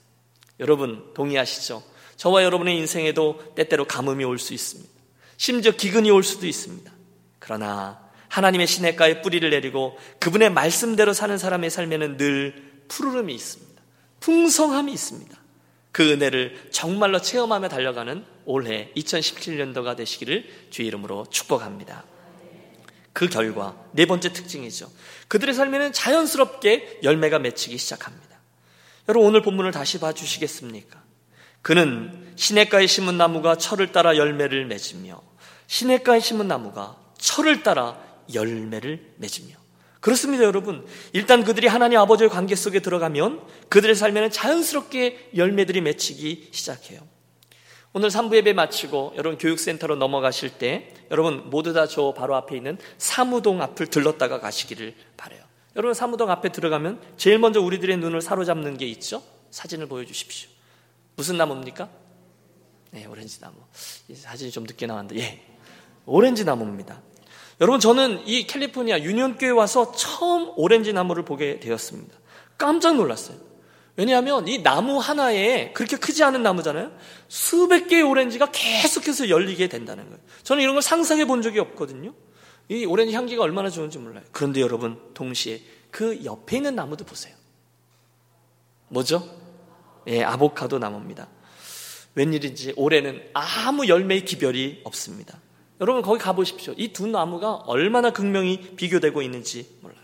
[0.59, 1.83] 여러분 동의하시죠?
[2.17, 4.91] 저와 여러분의 인생에도 때때로 가뭄이 올 수 있습니다.
[5.37, 6.91] 심지어 기근이 올 수도 있습니다.
[7.39, 13.83] 그러나 하나님의 시냇가에 뿌리를 내리고 그분의 말씀대로 사는 사람의 삶에는 늘 푸르름이 있습니다.
[14.21, 15.37] 풍성함이 있습니다.
[15.93, 22.05] 그 은혜를 정말로 체험하며 달려가는 올해 2017년도가 되시기를 주 이름으로 축복합니다.
[23.13, 24.91] 그 결과 네 번째 특징이죠.
[25.29, 28.27] 그들의 삶에는 자연스럽게 열매가 맺히기 시작합니다.
[29.09, 31.03] 여러분 오늘 본문을 다시 봐주시겠습니까?
[31.63, 35.23] 그는 시냇가에 심은 나무가 철을 따라 열매를 맺으며
[35.67, 37.99] 시냇가에 심은 나무가 철을 따라
[38.35, 39.55] 열매를 맺으며
[40.07, 40.87] 그렇습니다, 여러분.
[41.13, 47.01] 일단 그들이 하나님 아버지의 관계 속에 들어가면 그들의 삶에는 자연스럽게 열매들이 맺히기 시작해요.
[47.93, 52.79] 오늘 3부 예배 마치고 여러분 교육센터로 넘어가실 때 여러분 모두 다 저 바로 앞에 있는
[52.99, 55.43] 사무동 앞을 들렀다가 가시기를 바래요.
[55.75, 59.25] 여러분 사무동 앞에 들어가면 제일 먼저 우리들의 눈을 사로잡는 게 있죠?
[59.51, 60.49] 사진을 보여주십시오.
[61.17, 61.89] 무슨 나무입니까?
[62.93, 63.57] 네, 오렌지 나무.
[64.15, 65.43] 사진이 좀 늦게 나왔는데, 예.
[66.05, 67.03] 오렌지 나무입니다.
[67.61, 72.15] 여러분, 저는 이 캘리포니아 유년교회 와서 처음 오렌지 나무를 보게 되었습니다.
[72.59, 73.39] 깜짝 놀랐어요.
[73.97, 76.93] 왜냐하면 이 나무 하나에 그렇게 크지 않은 나무잖아요.
[77.29, 80.19] 수백 개의 오렌지가 계속해서 열리게 된다는 거예요.
[80.43, 82.13] 저는 이런 걸 상상해 본 적이 없거든요.
[82.69, 84.25] 이 오렌지 향기가 얼마나 좋은지 몰라요.
[84.33, 87.35] 그런데 여러분, 동시에 그 옆에 있는 나무도 보세요.
[88.89, 89.27] 뭐죠?
[90.09, 91.29] 예, 아보카도 나무입니다.
[92.15, 95.39] 웬일인지 올해는 아무 열매의 기별이 없습니다.
[95.81, 96.75] 여러분 거기 가보십시오.
[96.77, 99.99] 이 두 나무가 얼마나 극명히 비교되고 있는지 몰라요.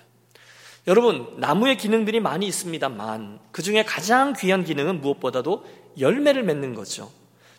[0.87, 5.65] 여러분 나무의 기능들이 많이 있습니다만 그 중에 가장 귀한 기능은 무엇보다도
[5.99, 7.11] 열매를 맺는 거죠.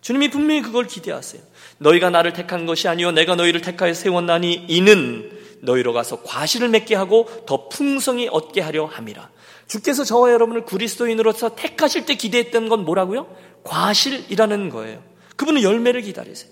[0.02, 1.42] 주님이 분명히 그걸 기대하세요.
[1.78, 7.30] 너희가 나를 택한 것이 아니요 내가 너희를 택하여 세웠나니 이는 너희로 가서 과실을 맺게 하고
[7.46, 9.30] 더 풍성히 얻게 하려 함이라.
[9.68, 13.34] 주께서 저와 여러분을 그리스도인으로서 택하실 때 기대했던 건 뭐라고요?
[13.64, 15.02] 과실이라는 거예요.
[15.38, 16.52] 그분은 열매를 기다리세요.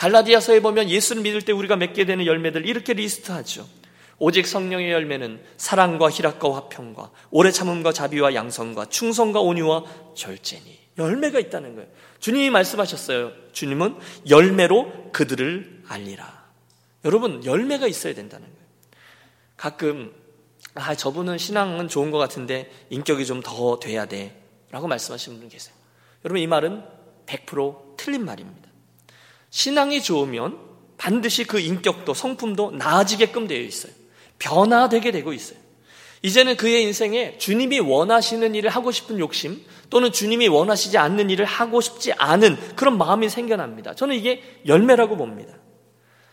[0.00, 3.68] 갈라디아서에 보면 예수를 믿을 때 우리가 맺게 되는 열매들 이렇게 리스트하죠.
[4.18, 9.84] 오직 성령의 열매는 사랑과 희락과 화평과 오래 참음과 자비와 양성과 충성과 온유와
[10.14, 11.88] 절제니 열매가 있다는 거예요.
[12.18, 13.32] 주님이 말씀하셨어요.
[13.52, 13.98] 주님은
[14.30, 16.48] 열매로 그들을 알리라.
[17.04, 18.60] 여러분 열매가 있어야 된다는 거예요.
[19.58, 20.14] 가끔
[20.76, 24.42] 아, 저분은 신앙은 좋은 것 같은데 인격이 좀 더 돼야 돼.
[24.70, 25.74] 라고 말씀하시는 분 계세요.
[26.24, 26.84] 여러분, 이 말은
[27.26, 28.69] 100% 틀린 말입니다.
[29.50, 30.58] 신앙이 좋으면
[30.96, 33.92] 반드시 그 인격도 성품도 나아지게끔 되어 있어요.
[34.38, 35.58] 변화되게 되고 있어요.
[36.22, 41.80] 이제는 그의 인생에 주님이 원하시는 일을 하고 싶은 욕심 또는 주님이 원하시지 않는 일을 하고
[41.80, 43.94] 싶지 않은 그런 마음이 생겨납니다.
[43.94, 45.54] 저는 이게 열매라고 봅니다.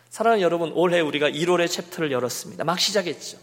[0.10, 2.64] 사랑하는 여러분, 올해 우리가 1월의 챕터를 열었습니다.
[2.64, 3.38] 막 시작했죠.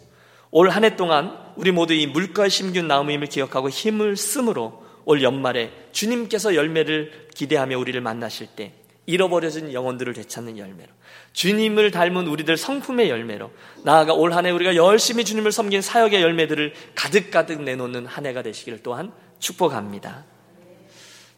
[0.51, 5.73] 올 한 해 동안 우리 모두 이 물가에 심균 나무임을 기억하고 힘을 쓰므로 올 연말에
[5.93, 8.73] 주님께서 열매를 기대하며 우리를 만나실 때
[9.07, 10.91] 잃어버려진 영혼들을 되찾는 열매로
[11.33, 13.51] 주님을 닮은 우리들 성품의 열매로
[13.83, 18.83] 나아가 올 한 해 우리가 열심히 주님을 섬긴 사역의 열매들을 가득가득 내놓는 한 해가 되시기를
[18.83, 20.25] 또한 축복합니다.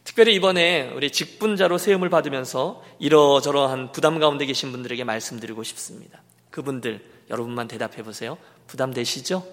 [0.03, 6.21] 특별히 이번에 우리 직분자로 세움을 받으면서 이러저러한 부담 가운데 계신 분들에게 말씀드리고 싶습니다.
[6.51, 8.37] 그분들 여러분만 대답해 보세요.
[8.67, 9.45] 부담되시죠?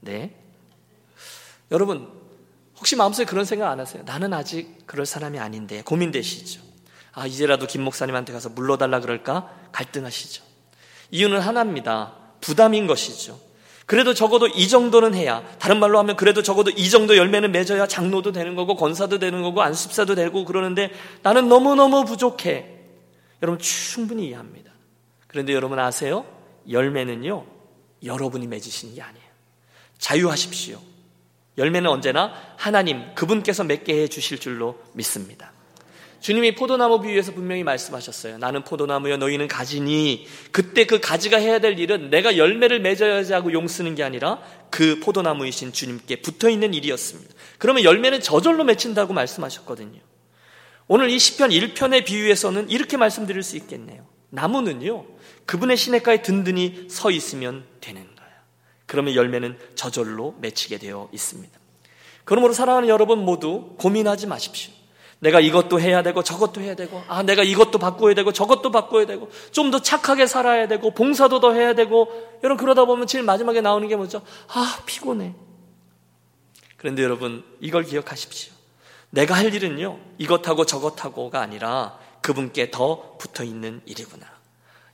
[0.00, 0.34] 네.
[1.70, 2.08] 여러분,
[2.78, 4.02] 혹시 마음속에 그런 생각 안 하세요?
[4.04, 6.65] 나는 아직 그럴 사람이 아닌데 고민되시죠?
[7.16, 9.50] 아, 이제라도 김 목사님한테 가서 물러달라 그럴까?
[9.72, 10.44] 갈등하시죠.
[11.10, 12.12] 이유는 하나입니다.
[12.42, 13.40] 부담인 것이죠.
[13.86, 18.32] 그래도 적어도 이 정도는 해야, 다른 말로 하면 그래도 적어도 이 정도 열매는 맺어야 장로도
[18.32, 20.90] 되는 거고, 권사도 되는 거고, 안습사도 되고 그러는데
[21.22, 22.66] 나는 너무너무 부족해.
[23.42, 24.70] 여러분 충분히 이해합니다.
[25.26, 26.26] 그런데 여러분 아세요?
[26.70, 27.46] 열매는요,
[28.04, 29.26] 여러분이 맺으시는 게 아니에요.
[29.96, 30.78] 자유하십시오.
[31.56, 35.55] 열매는 언제나 하나님 그분께서 맺게 해 주실 줄로 믿습니다.
[36.20, 38.38] 주님이 포도나무 비유에서 분명히 말씀하셨어요.
[38.38, 43.68] 나는 포도나무여 너희는 가지니 그때 그 가지가 해야 될 일은 내가 열매를 맺어야지 하고 용
[43.68, 47.34] 쓰는 게 아니라 그 포도나무이신 주님께 붙어 있는 일이었습니다.
[47.58, 50.00] 그러면 열매는 저절로 맺힌다고 말씀하셨거든요.
[50.88, 54.06] 오늘 이 시편 1편의 비유에서는 이렇게 말씀드릴 수 있겠네요.
[54.30, 55.06] 나무는요.
[55.46, 58.32] 그분의 시냇가에 든든히 서 있으면 되는 거예요.
[58.86, 61.58] 그러면 열매는 저절로 맺히게 되어 있습니다.
[62.24, 64.75] 그러므로 사랑하는 여러분 모두 고민하지 마십시오.
[65.18, 69.30] 내가 이것도 해야 되고 저것도 해야 되고 아 내가 이것도 바꿔야 되고 저것도 바꿔야 되고
[69.50, 72.08] 좀 더 착하게 살아야 되고 봉사도 더 해야 되고
[72.44, 74.22] 여러분 그러다 보면 제일 마지막에 나오는 게 뭐죠?
[74.48, 75.34] 아 피곤해.
[76.76, 78.52] 그런데 여러분 이걸 기억하십시오.
[79.10, 84.26] 내가 할 일은요 이것하고 저것하고가 아니라 그분께 더 붙어 있는 일이구나.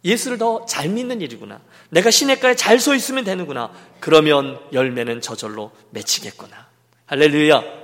[0.04, 1.60] 예수를 더 잘 믿는 일이구나.
[1.90, 3.72] 내가 시냇가에 잘 서 있으면 되는구나.
[4.00, 6.66] 그러면 열매는 저절로 맺히겠구나.
[7.06, 7.81] 할렐루야.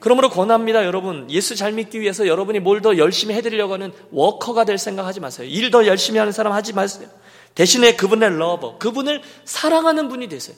[0.00, 1.30] 그러므로 권합니다, 여러분.
[1.30, 5.46] 예수 잘 믿기 위해서 여러분이 뭘 더 열심히 해드리려고 하는 워커가 될 생각하지 마세요.
[5.48, 7.08] 일 더 열심히 하는 사람 하지 마세요.
[7.54, 10.56] 대신에 그분의 lover, 그분을 사랑하는 분이 되세요.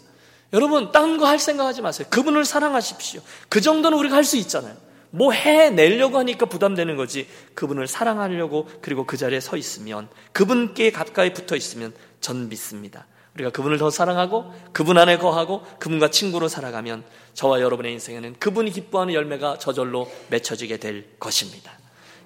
[0.52, 2.06] 여러분, 딴 거 할 생각하지 마세요.
[2.10, 3.20] 그분을 사랑하십시오.
[3.48, 4.74] 그 정도는 우리가 할 수 있잖아요.
[5.12, 7.26] 뭐 해내려고 하니까 부담되는 거지.
[7.54, 13.06] 그분을 사랑하려고 그리고 그 자리에 서 있으면 그분께 가까이 붙어 있으면 전 믿습니다.
[13.34, 19.14] 우리가 그분을 더 사랑하고 그분 안에 거하고 그분과 친구로 살아가면 저와 여러분의 인생에는 그분이 기뻐하는
[19.14, 21.72] 열매가 저절로 맺혀지게 될 것입니다.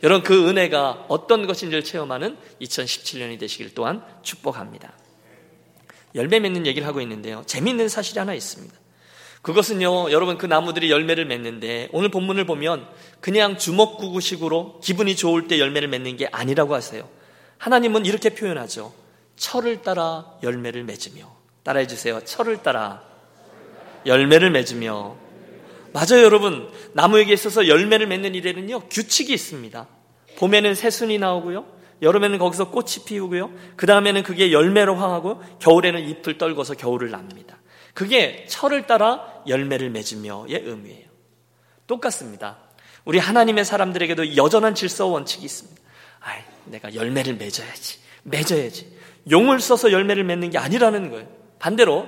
[0.03, 4.93] 여러분 그 은혜가 어떤 것인지를 체험하는 2017년이 되시길 또한 축복합니다.
[6.15, 7.43] 열매 맺는 얘기를 하고 있는데요.
[7.47, 8.75] 재미있는 사실이 하나 있습니다.
[9.43, 12.89] 그것은요, 여러분 그 나무들이 열매를 맺는데 오늘 본문을 보면
[13.21, 17.07] 그냥 주먹구구식으로 기분이 좋을 때 열매를 맺는 게 아니라고 하세요.
[17.59, 18.95] 하나님은 이렇게 표현하죠.
[19.37, 22.21] 철을 따라 열매를 맺으며 따라해 주세요.
[22.25, 23.03] 철을 따라
[24.07, 25.17] 열매를 맺으며
[25.93, 26.69] 맞아요, 여러분.
[26.93, 29.87] 나무에게 있어서 열매를 맺는 일에는요, 규칙이 있습니다.
[30.39, 31.67] 봄에는 새순이 나오고요.
[32.03, 33.53] 여름에는 거기서 꽃이 피우고요.
[33.77, 37.59] 그 다음에는 그게 열매로 황하고 겨울에는 잎을 떨궈서 겨울을 납니다.
[37.95, 41.07] 그게 철을 따라 열매를 맺으며의 의미예요.
[41.87, 42.59] 똑같습니다.
[43.05, 45.81] 우리 하나님의 사람들에게도 여전한 질서 원칙이 있습니다.
[46.21, 47.99] 아이, 내가 열매를 맺어야지.
[48.25, 48.94] 맺어야지.
[49.31, 51.27] 용을 써서 열매를 맺는 게 아니라는 거예요.
[51.59, 52.07] 반대로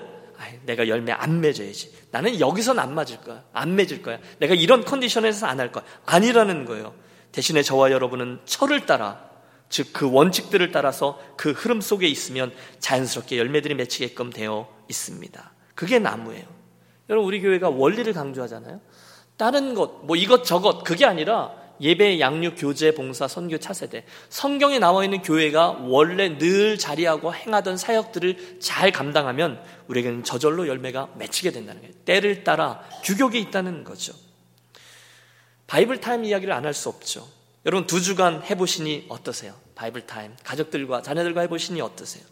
[0.65, 1.93] 내가 열매 안 맺어야지.
[2.11, 3.45] 나는 여기선 안 맞을 거야.
[3.53, 4.19] 안 맺을 거야.
[4.39, 5.85] 내가 이런 컨디션에서 안 할 거야.
[6.05, 6.95] 아니라는 거예요.
[7.33, 9.25] 대신에 저와 여러분은 철을 따라
[9.69, 15.53] 즉 그 원칙들을 따라서 그 흐름 속에 있으면 자연스럽게 열매들이 맺히게끔 되어 있습니다.
[15.75, 16.45] 그게 나무예요.
[17.09, 18.81] 여러분 우리 교회가 원리를 강조하잖아요.
[19.37, 24.05] 다른 것, 뭐 이것 저것 그게 아니라 예배, 양육, 교제, 봉사, 선교, 차세대.
[24.29, 31.51] 성경에 나와 있는 교회가 원래 늘 자리하고 행하던 사역들을 잘 감당하면 우리에게는 저절로 열매가 맺히게
[31.51, 31.95] 된다는 거예요.
[32.05, 34.13] 때를 따라 규격이 있다는 거죠.
[35.67, 37.29] Bible Time 이야기를 안 할 수 없죠.
[37.65, 39.55] 여러분 두 주간 해보시니 어떠세요?
[39.75, 42.25] Bible Time 가족들과 자녀들과 해보시니 어떠세요?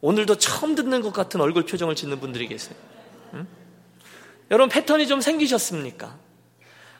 [0.00, 2.74] 오늘도 처음 듣는 것 같은 얼굴 표정을 짓는 분들이 계세요.
[3.34, 3.46] 응?
[4.50, 6.18] 여러분 패턴이 좀 생기셨습니까?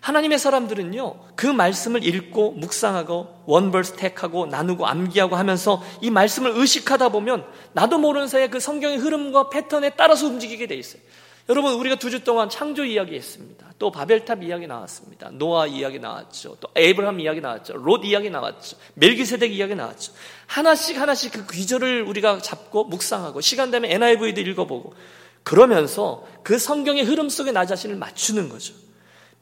[0.07, 7.45] 하나님의 사람들은요, 그 말씀을 읽고 묵상하고 원벌스 택하고 나누고 암기하고 하면서 이 말씀을 의식하다 보면
[7.73, 11.03] 나도 모르는 사이에 그 성경의 흐름과 패턴에 따라서 움직이게 돼 있어요.
[11.49, 13.67] 여러분, 우리가 두 주 동안 창조 이야기 했습니다.
[13.81, 15.31] 또 바벨탑 이야기 나왔습니다.
[15.33, 16.57] 노아 이야기 나왔죠.
[16.61, 17.73] 또 에이브람 이야기 나왔죠.
[17.77, 18.77] 롯 이야기 나왔죠.
[18.95, 20.13] 멜기세덱 이야기 나왔죠.
[20.47, 24.95] 하나씩 하나씩 그 귀절을 우리가 잡고 묵상하고 시간 되면 NIV도 읽어보고
[25.43, 28.86] 그러면서 그 성경의 흐름 속에 나 자신을 맞추는 거죠.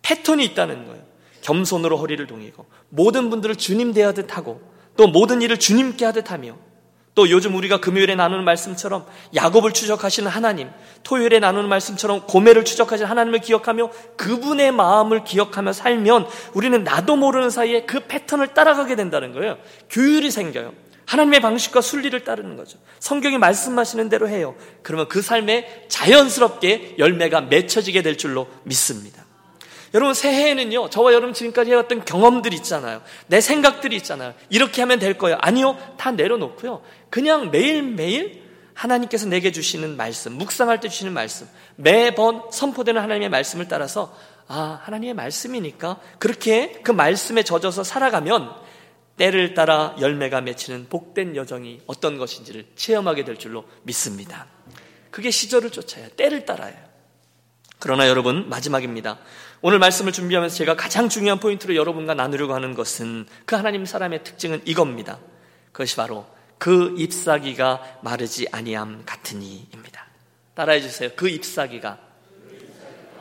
[0.04, 1.02] 패턴이 있다는 거예요.
[1.42, 4.60] 겸손으로 허리를 동이고 모든 분들을 주님 대하듯 하고
[4.96, 6.56] 또 모든 일을 주님께 하듯 하며
[7.14, 10.68] 또 요즘 우리가 금요일에 나누는 말씀처럼 야곱을 추적하시는 하나님,
[11.04, 17.84] 토요일에 나누는 말씀처럼 고매를 추적하시는 하나님을 기억하며 그분의 마음을 기억하며 살면 우리는 나도 모르는 사이에
[17.84, 19.58] 그 패턴을 따라가게 된다는 거예요.
[19.90, 20.72] 규율이 생겨요.
[21.06, 22.78] 하나님의 방식과 순리를 따르는 거죠.
[22.98, 24.56] 성경이 말씀하시는 대로 해요.
[24.82, 29.23] 그러면 그 삶에 자연스럽게 열매가 맺혀지게 될 줄로 믿습니다.
[29.94, 33.00] 여러분 새해에는요 저와 여러분 지금까지 해왔던 경험들이 있잖아요.
[33.28, 34.34] 내 생각들이 있잖아요.
[34.50, 35.38] 이렇게 하면 될 거예요.
[35.40, 36.82] 아니요 다 내려놓고요.
[37.10, 38.42] 그냥 매일매일
[38.74, 44.14] 하나님께서 내게 주시는 말씀 묵상할 때 주시는 말씀 매번 선포되는 하나님의 말씀을 따라서
[44.48, 48.52] 아 하나님의 말씀이니까 그렇게 그 말씀에 젖어서 살아가면
[49.16, 54.48] 때를 따라 열매가 맺히는 복된 여정이 어떤 것인지를 체험하게 될 줄로 믿습니다.
[55.12, 56.74] 그게 시절을 쫓아야 때를 따라요.
[57.78, 59.18] 그러나 여러분 마지막입니다
[59.66, 64.60] 오늘 말씀을 준비하면서 제가 가장 중요한 포인트로 여러분과 나누려고 하는 것은 그 하나님 사람의 특징은
[64.66, 65.18] 이겁니다.
[65.72, 66.26] 그것이 바로
[66.58, 70.06] 그 잎사귀가 마르지 아니함 같으니입니다.
[70.52, 71.08] 따라해 주세요.
[71.16, 71.98] 그 잎사귀가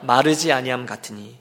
[0.02, 1.38] 마르지 아니함 같으니.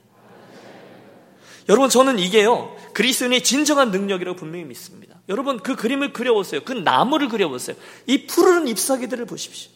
[1.69, 5.17] 여러분 저는 이게요 그리스도인의 진정한 능력이라고 분명히 믿습니다.
[5.29, 6.61] 여러분 그 그림을 그려보세요.
[6.65, 7.77] 그 나무를 그려보세요.
[8.07, 9.73] 이 푸르른 잎사귀들을 보십시오.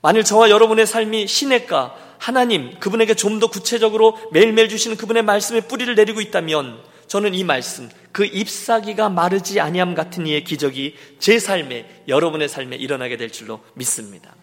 [0.00, 5.94] 만일 저와 여러분의 삶이 시냇가 하나님 그분에게 좀 더 구체적으로 매일매일 주시는 그분의 말씀에 뿌리를
[5.94, 12.48] 내리고 있다면 저는 이 말씀 그 잎사귀가 마르지 아니함 같은 이의 기적이 제 삶에 여러분의
[12.48, 14.34] 삶에 일어나게 될 줄로 믿습니다.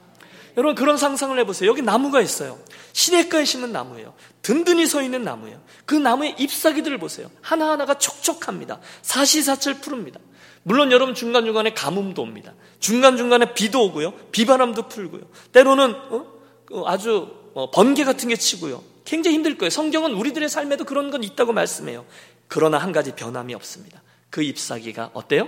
[0.58, 1.70] 여러분 그런 상상을 해보세요.
[1.70, 2.58] 여기 나무가 있어요.
[2.94, 4.14] 시냇가에 심은 나무예요.
[4.42, 5.62] 든든히 서 있는 나무예요.
[5.86, 7.30] 그 나무의 잎사귀들을 보세요.
[7.42, 8.80] 하나하나가 촉촉합니다.
[9.02, 10.20] 사시사철 푸릅니다.
[10.64, 12.54] 물론 여러분 중간중간에 가뭄도 옵니다.
[12.80, 14.14] 중간중간에 비도 오고요.
[14.32, 15.24] 비바람도 풀고요.
[15.52, 16.26] 때로는 어?
[16.66, 18.84] 그 아주 어, 번개 같은 게 치고요.
[19.06, 19.70] 굉장히 힘들 거예요.
[19.70, 22.06] 성경은 우리들의 삶에도 그런 건 있다고 말씀해요.
[22.48, 24.02] 그러나 한 가지 변함이 없습니다.
[24.30, 25.48] 그 잎사귀가 어때요?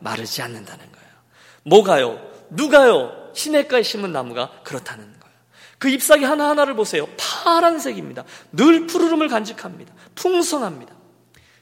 [0.00, 1.08] 마르지 않는다는 거예요.
[1.64, 2.20] 뭐가요?
[2.50, 3.30] 누가요?
[3.34, 5.18] 시냇가에 심은 나무가 그렇다는 거예요.
[5.78, 7.08] 그 잎사귀 하나하나를 보세요.
[7.16, 8.24] 파란색입니다.
[8.52, 9.94] 늘 푸르름을 간직합니다.
[10.14, 10.94] 풍성합니다.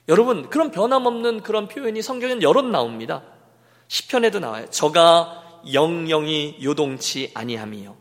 [0.09, 3.23] 여러분, 그런 변함없는 그런 표현이 성경엔 여러 나옵니다.
[3.89, 4.67] 시편에도 나와요.
[4.71, 7.97] 저가 영영이 요동치 아니함이요.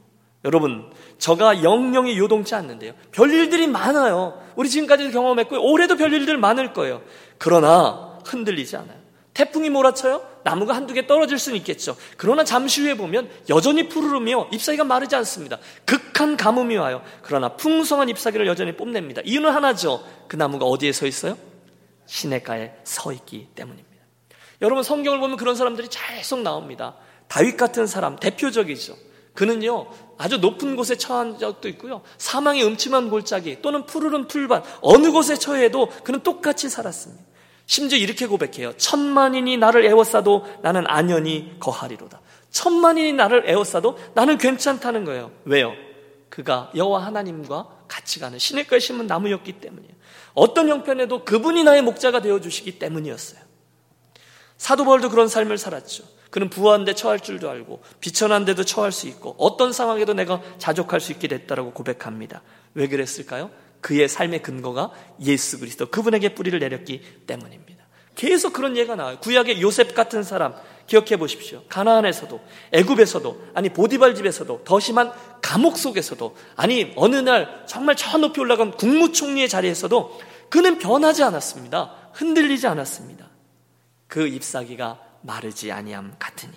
[0.46, 2.94] 여러분, 저가 영영이 요동치 않는데요.
[3.12, 4.40] 별일들이 많아요.
[4.56, 7.02] 우리 지금까지도 경험했고 올해도 별일들 많을 거예요.
[7.38, 9.06] 그러나 흔들리지 않아요.
[9.34, 10.26] 태풍이 몰아쳐요?
[10.44, 11.98] 나무가 한두 개 떨어질 수는 있겠죠.
[12.16, 15.58] 그러나 잠시 후에 보면 여전히 푸르르며 잎사귀가 마르지 않습니다.
[15.84, 17.02] 극한 가뭄이 와요.
[17.22, 19.22] 그러나 풍성한 잎사귀를 여전히 뽐냅니다.
[19.26, 20.06] 이유는 하나죠.
[20.28, 21.38] 그 나무가 어디에 서 있어요?
[22.06, 23.95] 시냇가에 서 있기 때문입니다.
[24.62, 26.96] 여러분 성경을 보면 그런 사람들이 계속 나옵니다.
[27.28, 28.96] 다윗 같은 사람 대표적이죠.
[29.34, 29.88] 그는요
[30.18, 35.90] 아주 높은 곳에 처한 적도 있고요 사망의 음침한 골짜기 또는 푸르른 풀밭 어느 곳에 처해도
[36.04, 37.24] 그는 똑같이 살았습니다.
[37.66, 38.78] 심지어 이렇게 고백해요.
[38.78, 42.22] 천만인이 나를 애워싸도 나는 안연히 거하리로다.
[42.52, 45.32] 천만인이 나를 애워싸도 나는 괜찮다는 거예요.
[45.46, 45.74] 왜요?
[46.30, 49.94] 그가 여호와 하나님과 같이 가는 시냇가에 심은 나무였기 때문이에요.
[50.34, 53.45] 어떤 형편에도 그분이 나의 목자가 되어 주시기 때문이었어요.
[54.58, 56.04] 사도 바울도 그런 삶을 살았죠.
[56.30, 61.28] 그는 부한데 처할 줄도 알고 비천한데도 처할 수 있고 어떤 상황에도 내가 자족할 수 있게
[61.28, 62.42] 됐다라고 고백합니다.
[62.74, 63.52] 왜 그랬을까요?
[63.82, 64.92] 그의 삶의 근거가
[65.22, 67.86] 예수 그리스도 그분에게 뿌리를 내렸기 때문입니다.
[68.16, 69.18] 계속 그런 예가 나와요.
[69.20, 70.56] 구약의 요셉 같은 사람
[70.88, 71.64] 기억해 보십시오.
[71.70, 72.40] 가나안에서도
[72.72, 78.72] 애굽에서도 아니 보디발 집에서도 더 심한 감옥 속에서도 아니 어느 날 정말 저 높이 올라간
[78.72, 82.10] 국무총리의 자리에서도 그는 변하지 않았습니다.
[82.14, 83.25] 흔들리지 않았습니다.
[84.08, 86.54] 그 잎사귀가 마르지 아니함 같으니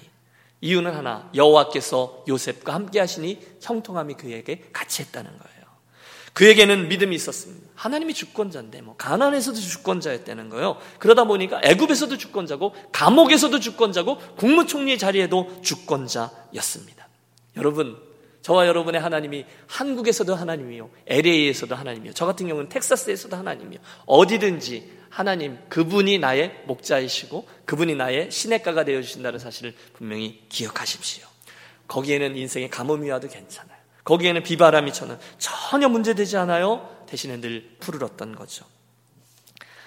[0.61, 5.59] 이유는 하나 여호와께서 요셉과 함께 하시니 형통함이 그에게 같이 했다는 거예요.
[6.33, 7.69] 그에게는 믿음이 있었습니다.
[7.75, 10.79] 하나님이 주권자인데 뭐 가난에서도 주권자였다는 거예요.
[10.99, 17.09] 그러다 보니까 애굽에서도 주권자고 감옥에서도 주권자고 국무총리의 자리에도 주권자였습니다.
[17.57, 18.08] 여러분
[18.49, 26.19] 저와 여러분의 하나님이 한국에서도 하나님이요, LA에서도 하나님이요, 저 같은 경우는 텍사스에서도 하나님이요, 어디든지 하나님 그분이
[26.19, 31.27] 나의 목자이시고 그분이 나의 시냇가가 되어 주신다는 사실을 분명히 기억하십시오.
[31.89, 33.77] 거기에는 인생의 가뭄이 와도 괜찮아요.
[34.05, 36.89] 거기에는 비바람이 쳐는 전혀 문제되지 않아요.
[37.07, 38.65] 대신에 늘 푸르렀던 거죠.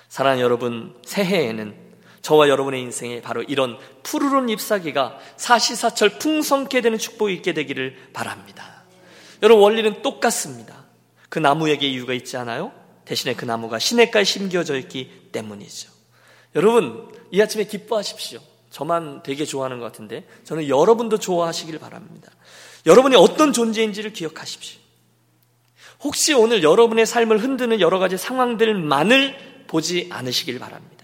[0.08, 1.76] 사랑하는 여러분, 새해에는
[2.22, 8.84] 저와 여러분의 인생에 바로 이런 푸르른 잎사귀가 사시사철 풍성케 되는 축복이 있게 되기를 바랍니다.
[9.42, 10.86] 여러분, 원리는 똑같습니다.
[11.30, 12.72] 그 나무에게 이유가 있지 않아요?
[13.06, 15.90] 대신에 그 나무가 시냇가에 심겨져 있기 때문이죠.
[16.56, 18.40] 여러분, 이 아침에 기뻐하십시오.
[18.70, 22.32] 저만 되게 좋아하는 것 같은데, 저는 여러분도 좋아하시길 바랍니다.
[22.86, 24.80] 여러분이 어떤 존재인지를 기억하십시오.
[26.02, 31.01] 혹시 오늘 여러분의 삶을 흔드는 여러 가지 상황들만을 보지 않으시길 바랍니다.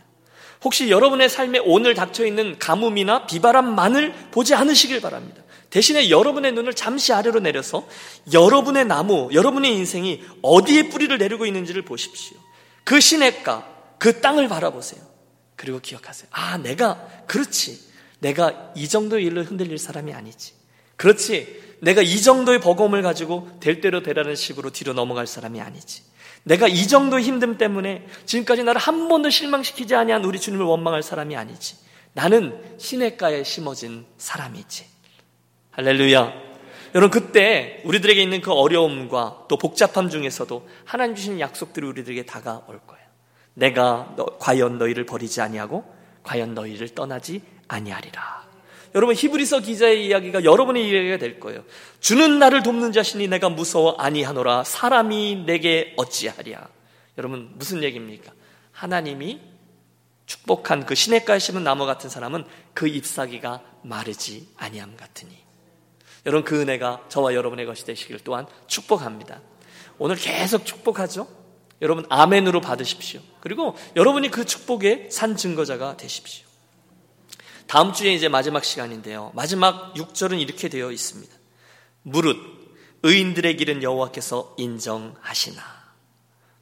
[0.63, 5.43] 혹시 여러분의 삶에 오늘 닥쳐 있는 가뭄이나 비바람만을 보지 않으시길 바랍니다.
[5.70, 7.88] 대신에 여러분의 눈을 잠시 아래로 내려서
[8.32, 12.38] 여러분의 나무, 여러분의 인생이 어디에 뿌리를 내리고 있는지를 보십시오.
[12.84, 13.67] 그 시냇가,
[14.00, 15.02] 그 땅을 바라보세요.
[15.56, 16.30] 그리고 기억하세요.
[16.32, 17.80] 아, 내가, 그렇지.
[18.20, 20.54] 내가 이 정도 일로 흔들릴 사람이 아니지.
[20.96, 21.67] 그렇지.
[21.80, 26.04] 내가 이 정도의 버거움을 가지고 될 대로 되라는 식으로 뒤로 넘어갈 사람이 아니지.
[26.48, 31.36] 내가 이 정도의 힘듦 때문에 지금까지 나를 한 번도 실망시키지 아니한 우리 주님을 원망할 사람이
[31.36, 31.76] 아니지.
[32.14, 34.86] 나는 시냇가에 심어진 사람이지.
[35.72, 36.34] 할렐루야.
[36.96, 43.06] 여러분 그때 우리들에게 있는 그 어려움과 또 복잡함 중에서도 하나님 주신 약속들이 우리들에게 다가올 거예요.
[43.54, 45.84] 내가 너, 과연 너희를 버리지 아니하고
[46.24, 48.47] 과연 너희를 떠나지 아니하리라.
[48.95, 51.63] 여러분 히브리서 기자의 이야기가 여러분의 이야기가 될 거예요.
[52.00, 56.67] 주는 나를 돕는 자신이 내가 무서워 아니하노라 사람이 내게 어찌하랴.
[57.17, 58.32] 여러분 무슨 얘기입니까?
[58.71, 59.39] 하나님이
[60.26, 65.32] 축복한 그 시냇가에 심은 나무 같은 사람은 그 잎사귀가 마르지 아니함 같으니.
[66.26, 69.41] 여러분 그 은혜가 저와 여러분의 것이 되시길 또한 축복합니다.
[69.97, 71.28] 오늘 계속 축복하죠?
[71.82, 73.21] 여러분 아멘으로 받으십시오.
[73.39, 76.47] 그리고 여러분이 그 축복의 산 증거자가 되십시오.
[77.67, 79.32] 다음 주에 이제 마지막 시간인데요.
[79.36, 81.34] 마지막 6절은 이렇게 되어 있습니다.
[82.03, 82.38] 무릇
[83.03, 85.62] 의인들의 길은 여호와께서 인정하시나.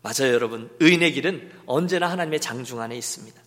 [0.01, 0.69] 맞아요, 여러분.
[0.79, 3.41] 의인의 길은 언제나 하나님의 장중 안에 있습니다.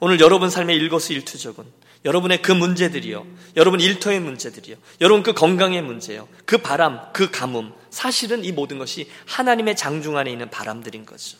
[0.00, 1.64] 오늘 여러분 삶의 일거수일투족은
[2.04, 3.24] 여러분의 그 문제들이요.
[3.56, 4.76] 여러분 일터의 문제들이요.
[5.00, 6.28] 여러분 그 건강의 문제요.
[6.44, 7.72] 그 바람, 그 가뭄.
[7.90, 11.38] 사실은 이 모든 것이 하나님의 장중 안에 있는 바람들인 거죠.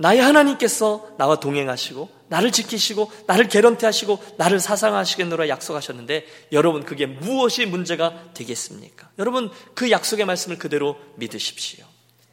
[0.00, 8.32] 나의 하나님께서 나와 동행하시고 나를 지키시고 나를 개런티하시고 나를 사상하시겠노라 약속하셨는데 여러분 그게 무엇이 문제가
[8.32, 9.10] 되겠습니까?
[9.18, 11.84] 여러분 그 약속의 말씀을 그대로 믿으십시오.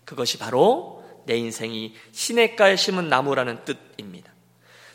[0.06, 4.32] 그것이 바로 내 인생이 시냇가에 심은 나무라는 뜻입니다.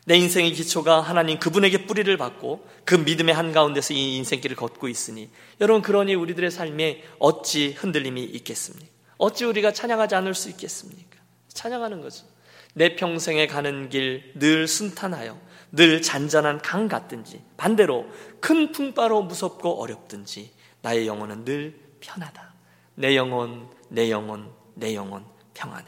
[0.06, 5.28] 내 인생의 기초가 하나님 그분에게 뿌리를 받고 그 믿음의 한가운데서 이 인생길을 걷고 있으니
[5.60, 8.86] 여러분 그러니 우리들의 삶에 어찌 흔들림이 있겠습니까?
[9.18, 11.18] 어찌 우리가 찬양하지 않을 수 있겠습니까?
[11.52, 12.31] 찬양하는 거죠.
[12.74, 15.38] 내 평생에 가는 길 늘 순탄하여
[15.72, 18.06] 늘 잔잔한 강 같든지 반대로
[18.40, 20.52] 큰 풍파로 무섭고 어렵든지
[20.82, 22.52] 나의 영혼은 늘 편하다.
[22.96, 25.86] 내 영혼, 내 영혼, 내 영혼 평안해.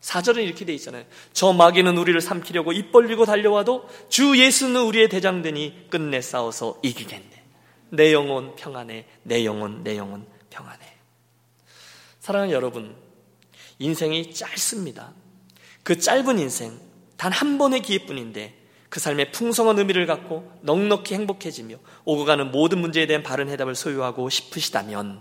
[0.00, 1.04] 사절은 이렇게 돼 있잖아요.
[1.32, 7.44] 저 마귀는 우리를 삼키려고 입 벌리고 달려와도 주 예수는 우리의 대장되니 끝내 싸워서 이기겠네.
[7.90, 9.06] 내 영혼 평안해.
[9.22, 10.78] 내 영혼, 내 영혼 평안해.
[12.20, 12.94] 사랑하는 여러분,
[13.78, 15.14] 인생이 짧습니다.
[15.84, 16.72] 그 짧은 인생,
[17.16, 18.54] 단 한 번의 기회뿐인데
[18.88, 24.28] 그 삶의 풍성한 의미를 갖고 넉넉히 행복해지며 오고 가는 모든 문제에 대한 바른 해답을 소유하고
[24.30, 25.20] 싶으시다면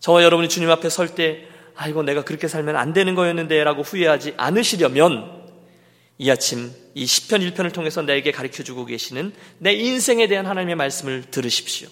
[0.00, 4.34] 저와 여러분이 주님 앞에 설 때 아이고 내가 그렇게 살면 안 되는 거였는데 라고 후회하지
[4.36, 5.46] 않으시려면
[6.18, 11.30] 이 아침 이 10편 1편을 통해서 나에게 가르쳐 주고 계시는 내 인생에 대한 하나님의 말씀을
[11.30, 11.88] 들으십시오.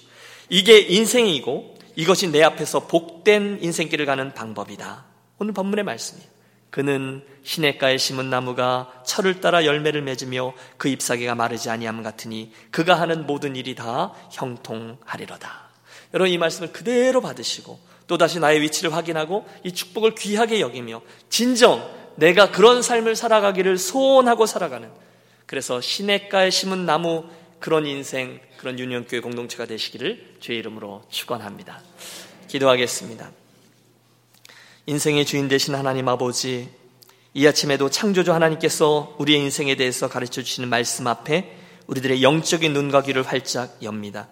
[0.48, 5.04] 이게 인생이고 이것이 내 앞에서 복된 인생길을 가는 방법이다.
[5.38, 6.35] 오늘 본문의 말씀이에요.
[6.70, 13.26] 그는 시냇가에 심은 나무가 철을 따라 열매를 맺으며 그 잎사귀가 마르지 아니함 같으니 그가 하는
[13.26, 15.66] 모든 일이 다 형통하리로다.
[16.14, 22.50] 여러분 이 말씀을 그대로 받으시고 또다시 나의 위치를 확인하고 이 축복을 귀하게 여기며 진정 내가
[22.50, 24.90] 그런 삶을 살아가기를 소원하고 살아가는
[25.46, 27.24] 그래서 시냇가에 심은 나무
[27.60, 31.80] 그런 인생 그런 유년교회 공동체가 되시기를 주의 이름으로 축원합니다.
[32.48, 33.45] 기도하겠습니다.
[34.88, 36.68] 인생의 주인 되신 하나님 아버지,
[37.34, 41.56] 이 아침에도 창조주 하나님께서 우리의 인생에 대해서 가르쳐 주시는 말씀 앞에
[41.88, 44.28] 우리들의 영적인 눈과 귀를 활짝 엽니다.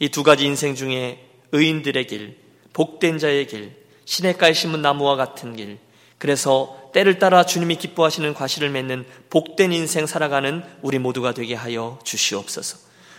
[0.00, 2.36] 이 두 가지 인생 중에 의인들의 길,
[2.72, 5.78] 복된 자의 길, 시냇가에 심은 나무와 같은 길,
[6.18, 12.78] 그래서 때를 따라 주님이 기뻐하시는 과실을 맺는 복된 인생 살아가는 우리 모두가 되게 하여 주시옵소서.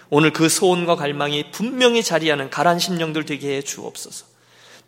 [0.10, 4.33] 오늘 그 소원과 갈망이 분명히 자리하는 가란 심령들 되게 해 주옵소서.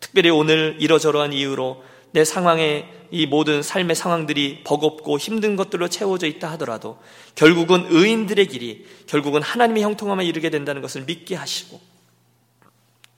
[0.00, 1.82] 특별히 오늘 이러저러한 이유로
[2.12, 6.98] 내 상황에 이 모든 삶의 상황들이 버겁고 힘든 것들로 채워져 있다 하더라도
[7.34, 11.80] 결국은 의인들의 길이 결국은 하나님의 형통함에 이르게 된다는 것을 믿게 하시고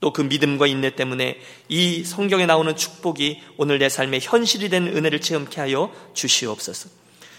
[0.01, 5.21] 또 그 믿음과 인내 때문에 이 성경에 나오는 축복이 오늘 내 삶의 현실이 된 은혜를
[5.21, 6.89] 체험케 하여 주시옵소서.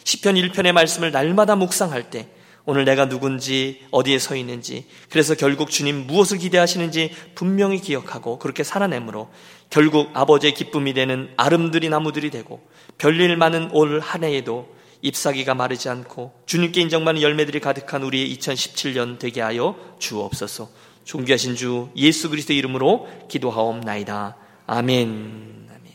[0.03, 2.27] 시편 1편의 말씀을 날마다 묵상할 때
[2.69, 9.29] 오늘 내가 누군지 어디에 서 있는지 그래서 결국 주님 무엇을 기대하시는지 분명히 기억하고 그렇게 살아내므로
[9.69, 12.61] 결국 아버지의 기쁨이 되는 아름드리 나무들이 되고
[12.97, 19.41] 별일 많은 올 한 해에도 잎사귀가 마르지 않고 주님께 인정받는 열매들이 가득한 우리의 2017년 되게
[19.41, 20.69] 하여 주옵소서.
[21.05, 24.37] 존귀하신 주 예수 그리스도 이름으로 기도하옵나이다.
[24.67, 25.69] 아멘.
[25.69, 25.93] 아멘.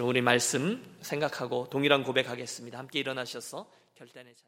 [0.00, 2.78] 우리 말씀 생각하고 동일한 고백하겠습니다.
[2.78, 3.66] 함께 일어나셔서
[3.96, 4.38] 결단의 자